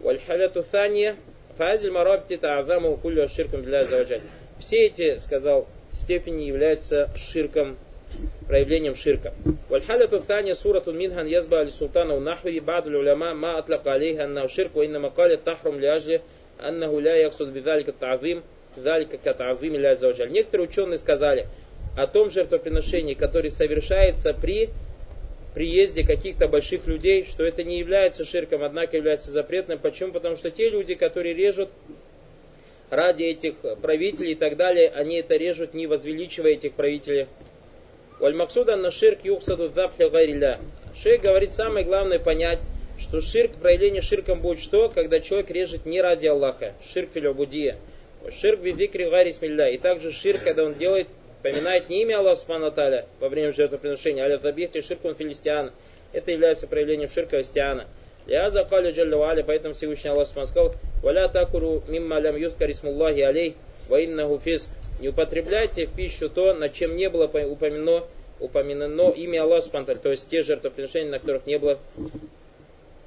Вальхаляту 0.00 0.62
Все 4.58 4.84
эти, 4.84 5.16
сказал, 5.16 5.66
степени 5.98 6.44
являются 6.44 7.10
ширком 7.16 7.76
проявлением 8.46 8.94
ширка. 8.94 9.34
Вальхаляту 9.68 10.20
таня 10.20 10.54
сурату 10.54 10.92
минхан 10.92 11.26
язба 11.26 11.60
али 11.60 11.68
султана 11.68 12.14
у 12.14 12.20
нахви 12.20 12.58
баду 12.60 12.90
уляма 12.98 13.34
ма 13.34 13.58
атлака 13.58 13.92
алейха 13.92 14.24
анна 14.24 14.48
ширку 14.48 14.82
инна 14.82 14.98
макали 14.98 15.36
тахрум 15.36 15.78
ляжли 15.78 16.22
аннаху 16.58 16.98
ля 16.98 17.16
яксуд 17.16 17.50
бидалика 17.50 17.92
та'зим 17.92 18.42
далика 18.76 19.18
катa'зим 19.18 19.74
ля 19.76 19.94
завджаль. 19.94 20.30
Некоторые 20.30 20.68
ученые 20.68 20.98
сказали 20.98 21.46
о 21.96 22.06
том 22.06 22.30
жертвоприношении, 22.30 23.14
которое 23.14 23.50
совершается 23.50 24.32
при 24.32 24.70
приезде 25.54 26.04
каких-то 26.04 26.46
больших 26.46 26.86
людей, 26.86 27.24
что 27.24 27.44
это 27.44 27.64
не 27.64 27.78
является 27.78 28.24
ширком, 28.24 28.62
однако 28.62 28.96
является 28.96 29.30
запретным. 29.30 29.78
Почему? 29.78 30.12
Потому 30.12 30.36
что 30.36 30.50
те 30.50 30.70
люди, 30.70 30.94
которые 30.94 31.34
режут 31.34 31.70
ради 32.90 33.24
этих 33.24 33.54
правителей 33.82 34.32
и 34.32 34.36
так 34.36 34.56
далее, 34.56 34.90
они 34.90 35.16
это 35.16 35.36
режут, 35.36 35.74
не 35.74 35.86
возвеличивая 35.86 36.52
этих 36.52 36.72
правителей 36.72 37.26
Вальмаксуда 38.18 38.76
на 38.76 38.90
ширк 38.90 39.20
юхсаду 39.22 39.70
гайриля. 39.70 40.58
Шейх 41.00 41.22
говорит, 41.22 41.52
самое 41.52 41.84
главное 41.86 42.18
понять, 42.18 42.58
что 42.98 43.20
ширк, 43.20 43.52
проявление 43.62 44.02
ширком 44.02 44.40
будет 44.40 44.58
что? 44.58 44.88
Когда 44.88 45.20
человек 45.20 45.50
режет 45.50 45.86
не 45.86 46.00
ради 46.00 46.26
Аллаха. 46.26 46.74
Ширк 46.92 47.10
филябудия. 47.14 47.76
Ширк 48.30 48.60
бидикри 48.60 49.08
гарисмилля. 49.08 49.68
И 49.68 49.78
также 49.78 50.10
ширк, 50.10 50.42
когда 50.42 50.64
он 50.64 50.74
делает, 50.74 51.06
поминает 51.44 51.88
не 51.88 52.02
имя 52.02 52.18
Аллаха 52.18 52.40
Субхану 52.40 52.72
во 53.20 53.28
время 53.28 53.52
жертвоприношения, 53.52 54.24
а 54.24 54.38
забихте 54.38 54.82
ширкун 54.82 55.14
филистиан. 55.14 55.70
Это 56.12 56.32
является 56.32 56.66
проявлением 56.66 57.08
ширка 57.08 57.36
христиана. 57.36 57.86
Лиаза 58.28 58.62
калю 58.64 58.92
джалла 58.92 59.30
аля, 59.30 59.42
поэтому 59.42 59.72
Всевышний 59.72 60.10
Аллах 60.10 60.28
сказал, 60.28 60.74
валя 61.02 61.28
такуру 61.28 61.82
мимма 61.88 62.18
лям 62.20 62.36
юзкар 62.36 62.70
исмуллахи 62.70 63.20
алей, 63.20 63.56
ва 63.88 64.04
иннаху. 64.04 64.38
Не 65.00 65.08
употребляйте 65.08 65.86
в 65.86 65.92
пищу 65.94 66.28
то, 66.28 66.52
над 66.52 66.74
чем 66.74 66.96
не 66.96 67.08
было 67.08 67.24
упомянено, 67.24 68.04
упомянено 68.38 69.10
имя 69.10 69.44
Аллаха 69.44 69.62
Субхану 69.62 69.86
то 69.86 70.10
есть 70.10 70.28
те 70.28 70.42
жертвоприношения, 70.42 71.10
на 71.10 71.18
которых 71.20 71.46
не 71.46 71.58
было 71.58 71.78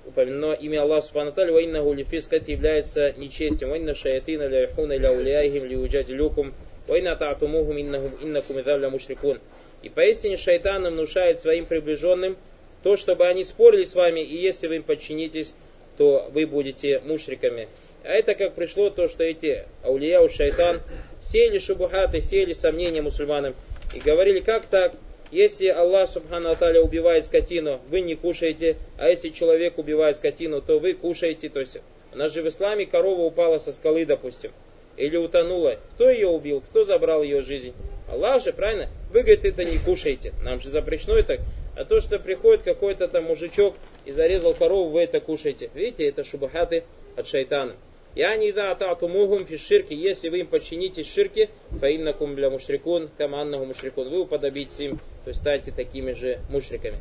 упомянено 0.08 0.54
имя 0.54 0.82
Аллаха 0.82 1.06
Субхану 1.06 1.34
Таля, 1.34 1.54
ваинна 1.54 1.84
гулифиск, 1.84 2.34
это 2.34 2.50
является 2.50 3.12
нечестием. 3.12 3.70
Ваинна 3.70 3.94
шаятина 3.94 4.48
ля 4.48 4.62
яхуна 4.62 4.98
ля 4.98 5.12
уляйхим 5.12 5.66
ли 5.66 5.76
уджадилюкум, 5.76 6.54
ваинна 6.88 7.16
та'атумухум 7.16 7.80
иннакум 7.80 8.92
мушрикун. 8.92 9.40
И 9.84 9.90
поистине 9.90 10.38
шайтан 10.38 10.88
внушает 10.88 11.40
своим 11.40 11.66
приближенным 11.66 12.38
то, 12.84 12.98
чтобы 12.98 13.28
они 13.28 13.44
спорили 13.44 13.84
с 13.84 13.96
вами, 13.96 14.22
и 14.22 14.42
если 14.42 14.68
вы 14.68 14.78
им 14.78 14.84
подчинитесь, 14.84 15.54
то 15.98 16.30
вы 16.34 16.46
будете 16.46 17.00
мушриками. 17.00 17.68
А 18.04 18.10
это 18.10 18.34
как 18.34 18.56
пришло 18.56 18.90
то, 18.90 19.08
что 19.08 19.24
эти 19.24 19.66
аулия, 19.84 20.28
шайтан, 20.28 20.82
сеяли 21.22 21.60
шубухаты, 21.60 22.22
сеяли 22.22 22.54
сомнения 22.54 23.02
мусульманам. 23.02 23.54
И 23.94 24.00
говорили, 24.00 24.40
как 24.40 24.66
так, 24.66 24.94
если 25.32 25.68
Аллах 25.68 26.10
Субхану 26.10 26.50
Аталя 26.50 26.82
убивает 26.82 27.26
скотину, 27.26 27.80
вы 27.90 28.02
не 28.02 28.16
кушаете, 28.16 28.78
а 28.98 29.10
если 29.10 29.30
человек 29.30 29.78
убивает 29.78 30.18
скотину, 30.18 30.62
то 30.62 30.80
вы 30.80 30.94
кушаете. 30.94 31.50
То 31.50 31.60
есть 31.60 31.80
у 32.14 32.18
нас 32.18 32.34
же 32.34 32.42
в 32.42 32.48
исламе 32.48 32.86
корова 32.86 33.22
упала 33.22 33.58
со 33.58 33.72
скалы, 33.72 34.06
допустим. 34.06 34.52
или 34.98 35.18
утонула, 35.18 35.78
кто 35.94 36.10
ее 36.10 36.28
убил, 36.28 36.62
кто 36.62 36.84
забрал 36.84 37.24
ее 37.24 37.42
жизнь? 37.42 37.74
Аллах 38.10 38.44
же, 38.44 38.52
правильно? 38.52 38.90
Вы, 39.12 39.22
говорит, 39.22 39.46
это 39.46 39.64
не 39.64 39.78
кушаете. 39.78 40.34
Нам 40.44 40.60
же 40.60 40.70
запрещено 40.70 41.16
это. 41.16 41.40
А 41.76 41.86
то, 41.86 42.00
что 42.00 42.20
приходит 42.20 42.64
какой-то 42.64 43.08
там 43.08 43.26
мужичок 43.26 43.76
и 44.06 44.12
зарезал 44.12 44.54
корову, 44.54 44.90
вы 44.90 45.02
это 45.02 45.20
кушаете. 45.20 45.70
Видите, 45.74 46.08
это 46.08 46.24
шубахаты 46.24 46.84
от 47.16 47.28
шайтана. 47.28 47.76
Я 48.14 48.36
не 48.36 48.52
да 48.52 48.72
ататумухум 48.72 49.46
фи 49.46 49.56
ширки, 49.56 49.94
если 49.94 50.28
вы 50.28 50.40
им 50.40 50.48
подчинитесь 50.48 51.10
ширке, 51.10 51.50
фаиннакум 51.80 52.36
бля 52.36 52.50
мушрикун, 52.50 53.10
каманнаху 53.18 53.66
мушрикун, 53.66 54.10
вы 54.10 54.22
уподобитесь 54.22 54.82
им, 54.82 54.98
то 55.24 55.30
есть 55.30 55.40
станете 55.40 55.72
такими 55.72 56.12
же 56.12 56.40
мушриками. 56.50 56.98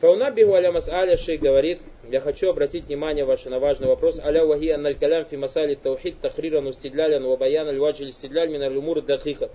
Фаунабиху 0.00 0.52
аля 0.52 0.72
мас'аля 0.72 1.16
шей 1.16 1.38
говорит, 1.38 1.78
я 2.10 2.20
хочу 2.20 2.50
обратить 2.50 2.86
внимание 2.86 3.24
ваше 3.24 3.48
на 3.48 3.58
важный 3.58 3.86
вопрос. 3.86 4.20
Аля 4.20 4.44
вахи 4.44 4.68
анналь 4.68 4.98
калям 4.98 5.24
фи 5.24 5.36
масали 5.36 5.74
таухид 5.74 6.18
тахриран 6.20 6.66
устидлялян 6.66 7.24
ва 7.24 7.38
баян 7.38 7.68
аль 7.68 7.78
ваджи 7.78 8.10
стидляль 8.10 8.50
мин 8.50 8.62
аль 8.62 9.02
дахиха. 9.02 9.48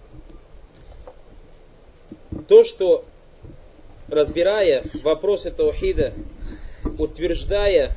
То, 2.47 2.63
что 2.63 3.03
разбирая 4.07 4.83
вопросы 5.03 5.51
таухида, 5.51 6.13
утверждая 6.97 7.95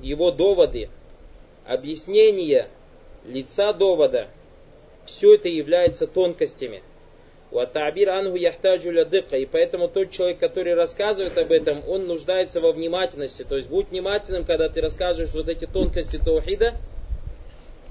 его 0.00 0.30
доводы, 0.30 0.88
объяснение 1.66 2.68
лица 3.24 3.72
довода, 3.72 4.28
все 5.04 5.34
это 5.34 5.48
является 5.48 6.06
тонкостями. 6.06 6.82
Ватабир 7.50 8.10
ангу 8.10 8.36
яхтаджу 8.36 8.90
лядыка. 8.90 9.36
И 9.36 9.46
поэтому 9.46 9.88
тот 9.88 10.10
человек, 10.10 10.38
который 10.38 10.74
рассказывает 10.74 11.38
об 11.38 11.52
этом, 11.52 11.88
он 11.88 12.06
нуждается 12.06 12.60
во 12.60 12.72
внимательности. 12.72 13.44
То 13.44 13.56
есть 13.56 13.68
будь 13.68 13.90
внимательным, 13.90 14.44
когда 14.44 14.68
ты 14.68 14.80
рассказываешь 14.80 15.32
вот 15.32 15.48
эти 15.48 15.64
тонкости 15.64 16.18
таухида. 16.18 16.74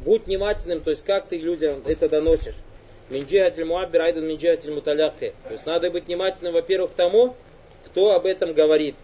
Будь 0.03 0.27
внимательным, 0.27 0.81
то 0.81 0.91
есть 0.91 1.03
как 1.03 1.27
ты 1.27 1.37
людям 1.37 1.81
это 1.85 2.09
доносишь. 2.09 2.55
Минджиатиль 3.09 3.65
муаббир 3.65 4.01
айдан 4.01 4.27
минджиатиль 4.27 4.71
муталякхи. 4.71 5.33
То 5.47 5.53
есть 5.53 5.65
надо 5.65 5.91
быть 5.91 6.05
внимательным, 6.05 6.53
во-первых, 6.53 6.91
тому, 6.95 7.35
кто 7.85 8.11
об 8.13 8.25
этом 8.25 8.53
говорит. 8.53 8.95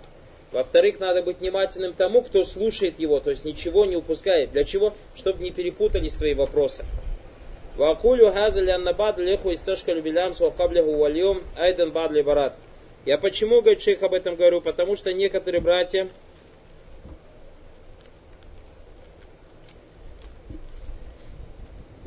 Во-вторых, 0.51 0.99
надо 0.99 1.23
быть 1.23 1.39
внимательным 1.39 1.93
тому, 1.93 2.21
кто 2.21 2.43
слушает 2.43 2.99
его, 2.99 3.19
то 3.19 3.29
есть 3.29 3.45
ничего 3.45 3.85
не 3.85 3.95
упускает. 3.95 4.51
Для 4.51 4.65
чего? 4.65 4.93
Чтобы 5.15 5.43
не 5.43 5.51
перепутались 5.51 6.13
твои 6.13 6.33
вопросы. 6.33 6.83
Вакулю 7.77 8.31
хаза 8.33 8.59
лянна 8.59 8.91
бад 8.91 9.17
леху 9.17 9.53
исташка 9.53 9.93
любилям 9.93 10.33
суакаблиху 10.33 10.97
вальем 10.97 11.43
айдан 11.55 11.91
бад 11.91 12.11
барат. 12.25 12.55
Я 13.05 13.17
почему, 13.17 13.61
говорит 13.61 13.81
шейх, 13.81 14.03
об 14.03 14.13
этом 14.13 14.35
говорю? 14.35 14.61
Потому 14.61 14.97
что 14.97 15.13
некоторые 15.13 15.61
братья 15.61 16.09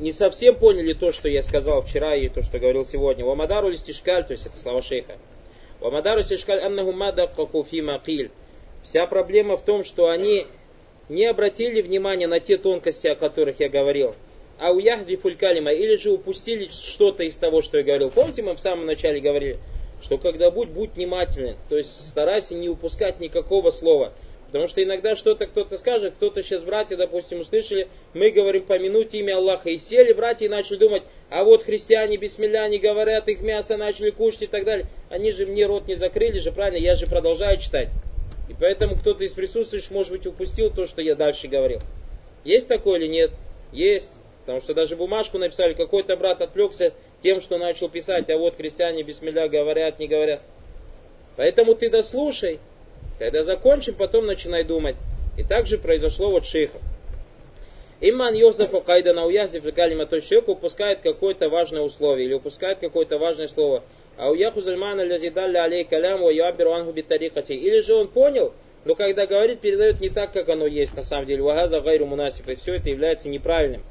не 0.05 0.11
совсем 0.11 0.53
поняли 0.53 0.93
то, 0.93 1.11
что 1.11 1.27
я 1.27 1.41
сказал 1.41 1.81
вчера 1.81 2.15
и 2.15 2.29
то, 2.29 2.43
что 2.43 2.59
говорил 2.59 2.85
сегодня. 2.85 3.25
Вамадару 3.25 3.69
листишкаль, 3.69 4.23
то 4.23 4.33
есть 4.33 4.45
это 4.45 4.55
слова 4.55 4.83
шейха. 4.83 5.17
Вамадару 5.79 6.19
листишкаль 6.19 6.59
аннаху 6.59 6.91
мадакаку 6.91 7.63
фи 7.63 7.81
мaqil. 7.81 8.29
Вся 8.83 9.07
проблема 9.07 9.57
в 9.57 9.65
том, 9.65 9.83
что 9.83 10.09
они 10.09 10.45
не 11.09 11.25
обратили 11.25 11.81
внимания 11.81 12.27
на 12.27 12.39
те 12.39 12.57
тонкости, 12.57 13.07
о 13.07 13.15
которых 13.15 13.59
я 13.59 13.67
говорил 13.67 14.13
а 14.59 14.71
у 14.71 14.79
Яхви 14.79 15.17
фулькалима, 15.17 15.71
или 15.71 15.97
же 15.97 16.11
упустили 16.11 16.69
что-то 16.69 17.23
из 17.23 17.35
того, 17.35 17.61
что 17.61 17.79
я 17.79 17.83
говорил. 17.83 18.11
Помните, 18.11 18.41
мы 18.41 18.55
в 18.55 18.61
самом 18.61 18.85
начале 18.85 19.19
говорили, 19.19 19.57
что 20.01 20.17
когда 20.17 20.51
будь, 20.51 20.69
будь 20.69 20.95
внимательный, 20.95 21.55
то 21.67 21.77
есть 21.77 22.09
старайся 22.09 22.55
не 22.55 22.69
упускать 22.69 23.19
никакого 23.19 23.69
слова. 23.71 24.13
Потому 24.47 24.67
что 24.67 24.83
иногда 24.83 25.15
что-то 25.15 25.47
кто-то 25.47 25.77
скажет, 25.77 26.13
кто-то 26.15 26.43
сейчас 26.43 26.63
братья, 26.63 26.95
допустим, 26.95 27.39
услышали, 27.39 27.87
мы 28.13 28.31
говорим 28.31 28.63
помянуть 28.63 29.13
имя 29.13 29.37
Аллаха, 29.37 29.69
и 29.69 29.77
сели 29.77 30.13
братья 30.13 30.45
и 30.45 30.49
начали 30.49 30.77
думать, 30.77 31.03
а 31.29 31.43
вот 31.43 31.63
христиане 31.63 32.17
бисмилля 32.17 32.67
не 32.67 32.77
говорят, 32.77 33.27
их 33.27 33.41
мясо 33.41 33.75
начали 33.75 34.11
кушать 34.11 34.43
и 34.43 34.47
так 34.47 34.63
далее. 34.63 34.87
Они 35.09 35.31
же 35.31 35.45
мне 35.45 35.65
рот 35.65 35.87
не 35.87 35.95
закрыли 35.95 36.39
же, 36.39 36.51
правильно, 36.51 36.77
я 36.77 36.95
же 36.95 37.07
продолжаю 37.07 37.59
читать. 37.59 37.89
И 38.49 38.53
поэтому 38.53 38.95
кто-то 38.95 39.23
из 39.23 39.33
присутствующих, 39.33 39.91
может 39.91 40.11
быть, 40.11 40.27
упустил 40.27 40.69
то, 40.69 40.85
что 40.85 41.01
я 41.01 41.15
дальше 41.15 41.47
говорил. 41.47 41.79
Есть 42.43 42.67
такое 42.67 42.99
или 42.99 43.07
нет? 43.07 43.31
Есть. 43.71 44.11
Потому 44.41 44.61
что 44.61 44.75
даже 44.75 44.95
бумажку 44.95 45.39
написали, 45.39 45.73
какой-то 45.73 46.15
брат 46.15 46.41
отвлекся 46.41 46.93
тем, 47.21 47.41
что 47.41 47.57
начал 47.57 47.89
писать, 47.89 48.29
а 48.29 48.37
вот 48.37 48.55
христиане 48.55 49.01
бисмилля 49.01 49.47
говорят, 49.47 49.97
не 49.97 50.07
говорят. 50.07 50.41
Поэтому 51.35 51.73
ты 51.73 51.89
дослушай, 51.89 52.59
когда 53.19 53.43
закончим, 53.43 53.95
потом 53.95 54.25
начинай 54.25 54.63
думать. 54.63 54.95
И 55.37 55.43
так 55.43 55.67
же 55.67 55.77
произошло 55.77 56.29
вот 56.29 56.45
шейхом. 56.45 56.81
إما 58.01 58.12
أن 58.12 58.33
يحذف 58.33 58.81
قيدا 58.81 59.25
أو 59.25 59.36
يحذف 59.36 59.63
كلمة, 59.73 60.05
то 60.05 60.17
есть 60.17 60.27
человек 60.27 60.49
упускает 60.49 60.99
какое-то 60.99 61.49
важное 61.49 61.81
условие 61.81 62.27
или 62.27 62.33
упускает 62.33 62.79
какое-то 62.79 63.17
важное 63.17 63.47
слово. 63.47 63.83
أو 64.17 64.29
يأخذ 64.29 64.33
المعنى 64.33 65.01
الذي 65.01 65.63
دل 65.63 65.83
عليه 65.83 66.21
الكلام 66.21 66.29
ويعبر 66.29 66.73
عنه 66.73 66.91
بطريقته. 66.91 67.53
Или 67.53 67.79
же 67.79 67.95
он 67.95 68.07
понял, 68.07 68.53
но 68.85 68.95
когда 68.95 69.25
говорит, 69.25 69.59
передает 69.59 69.99
не 69.99 70.09
так, 70.09 70.31
как 70.31 70.47
оно 70.49 70.67
есть 70.67 70.95
на 70.95 71.03
самом 71.03 71.25
деле. 71.25 71.41
وهذا 71.41 71.81
غير 71.81 72.05
مناسب. 72.05 72.47
И 72.47 72.55
все 72.55 72.75
это 72.75 72.89
является 72.89 73.27
неправильным. 73.27 73.83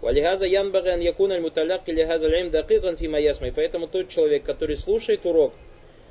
ولهذا 0.00 0.46
ينبغي 0.46 0.92
أن 0.92 1.00
يكون 1.00 1.32
المتلقي 1.32 1.88
لهذا 1.88 2.28
العلم 2.28 2.50
دقيقا 2.50 2.96
فيما 2.96 3.18
يسمع. 3.18 3.48
И 3.48 3.50
поэтому 3.50 3.88
тот 3.88 4.08
человек, 4.08 4.44
который 4.44 4.76
слушает 4.76 5.26
урок, 5.26 5.52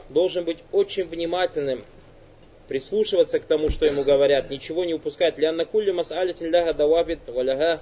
должен 0.09 0.43
быть 0.43 0.57
очень 0.71 1.05
внимательным, 1.05 1.83
прислушиваться 2.67 3.39
к 3.39 3.45
тому, 3.45 3.69
что 3.69 3.85
ему 3.85 4.03
говорят, 4.03 4.49
ничего 4.49 4.85
не 4.85 4.93
упускать. 4.93 5.37
Лянна 5.37 5.65
кулли 5.65 5.91
мас'алятин 5.91 6.51
давабит 6.73 7.19
валяха 7.27 7.81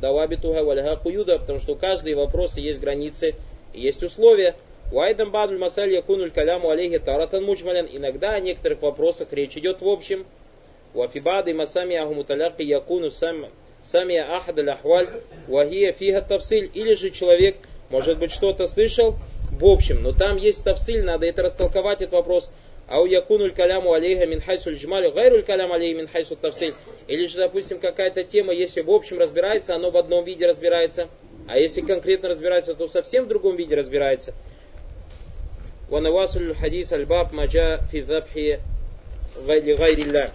давабитуха 0.00 0.64
валяха 0.64 0.96
куюда, 0.96 1.38
потому 1.38 1.58
что 1.58 1.72
у 1.72 1.76
каждой 1.76 2.14
вопроса 2.14 2.60
есть 2.60 2.80
границы, 2.80 3.34
есть 3.72 4.02
условия. 4.02 4.54
Уайдам 4.92 5.30
бадль 5.30 5.58
масаль 5.58 5.92
якунуль 5.92 6.30
каляму 6.30 6.70
алейхи 6.70 6.98
таратан 6.98 7.44
муджмалян. 7.44 7.88
Иногда 7.90 8.30
о 8.30 8.40
некоторых 8.40 8.82
вопросах 8.82 9.28
речь 9.32 9.56
идет 9.56 9.80
в 9.80 9.88
общем. 9.88 10.26
Уафибады 10.94 11.54
масами 11.54 11.96
ахумуталяки 11.96 12.62
якуну 12.62 13.10
сам 13.10 13.46
сами 13.82 14.16
ахад 14.16 14.58
ахваль 14.58 15.06
вахия 15.48 15.92
фига 15.92 16.22
тавсиль. 16.22 16.70
Или 16.74 16.94
же 16.94 17.10
человек, 17.10 17.56
может 17.90 18.18
быть, 18.18 18.32
что-то 18.32 18.66
слышал 18.66 19.16
в 19.58 19.64
общем, 19.64 20.02
но 20.02 20.12
там 20.12 20.36
есть 20.36 20.64
тавсиль, 20.64 21.04
надо 21.04 21.26
это 21.26 21.42
растолковать, 21.42 22.02
этот 22.02 22.14
вопрос. 22.14 22.50
Ау 22.87 23.05
якунуль 23.05 23.53
каляму 23.53 23.93
алейха 23.93 24.25
мин 24.25 24.41
хайсуль 24.41 24.75
джмалю, 24.75 25.11
гайруль 25.11 25.43
калям 25.43 25.71
алейха 25.71 25.99
мин 25.99 26.07
хайсу 26.07 26.35
тавсиль. 26.35 26.73
Или 27.07 27.27
же, 27.27 27.37
допустим, 27.37 27.79
какая-то 27.79 28.23
тема, 28.23 28.53
если 28.53 28.81
в 28.81 28.89
общем 28.89 29.19
разбирается, 29.19 29.75
оно 29.75 29.91
в 29.91 29.97
одном 29.97 30.25
виде 30.25 30.47
разбирается. 30.47 31.07
А 31.47 31.57
если 31.57 31.81
конкретно 31.81 32.29
разбирается, 32.29 32.73
то 32.75 32.87
совсем 32.87 33.25
в 33.25 33.27
другом 33.27 33.55
виде 33.55 33.75
разбирается. 33.75 34.33
ونواصل 35.91 36.41
الحديث 36.41 36.93
الباب 36.93 37.33
ما 37.33 37.45
جاء 37.45 37.81
في 37.91 37.99
الذبح 37.99 38.59
لغير 39.47 39.97
الله 39.97 40.29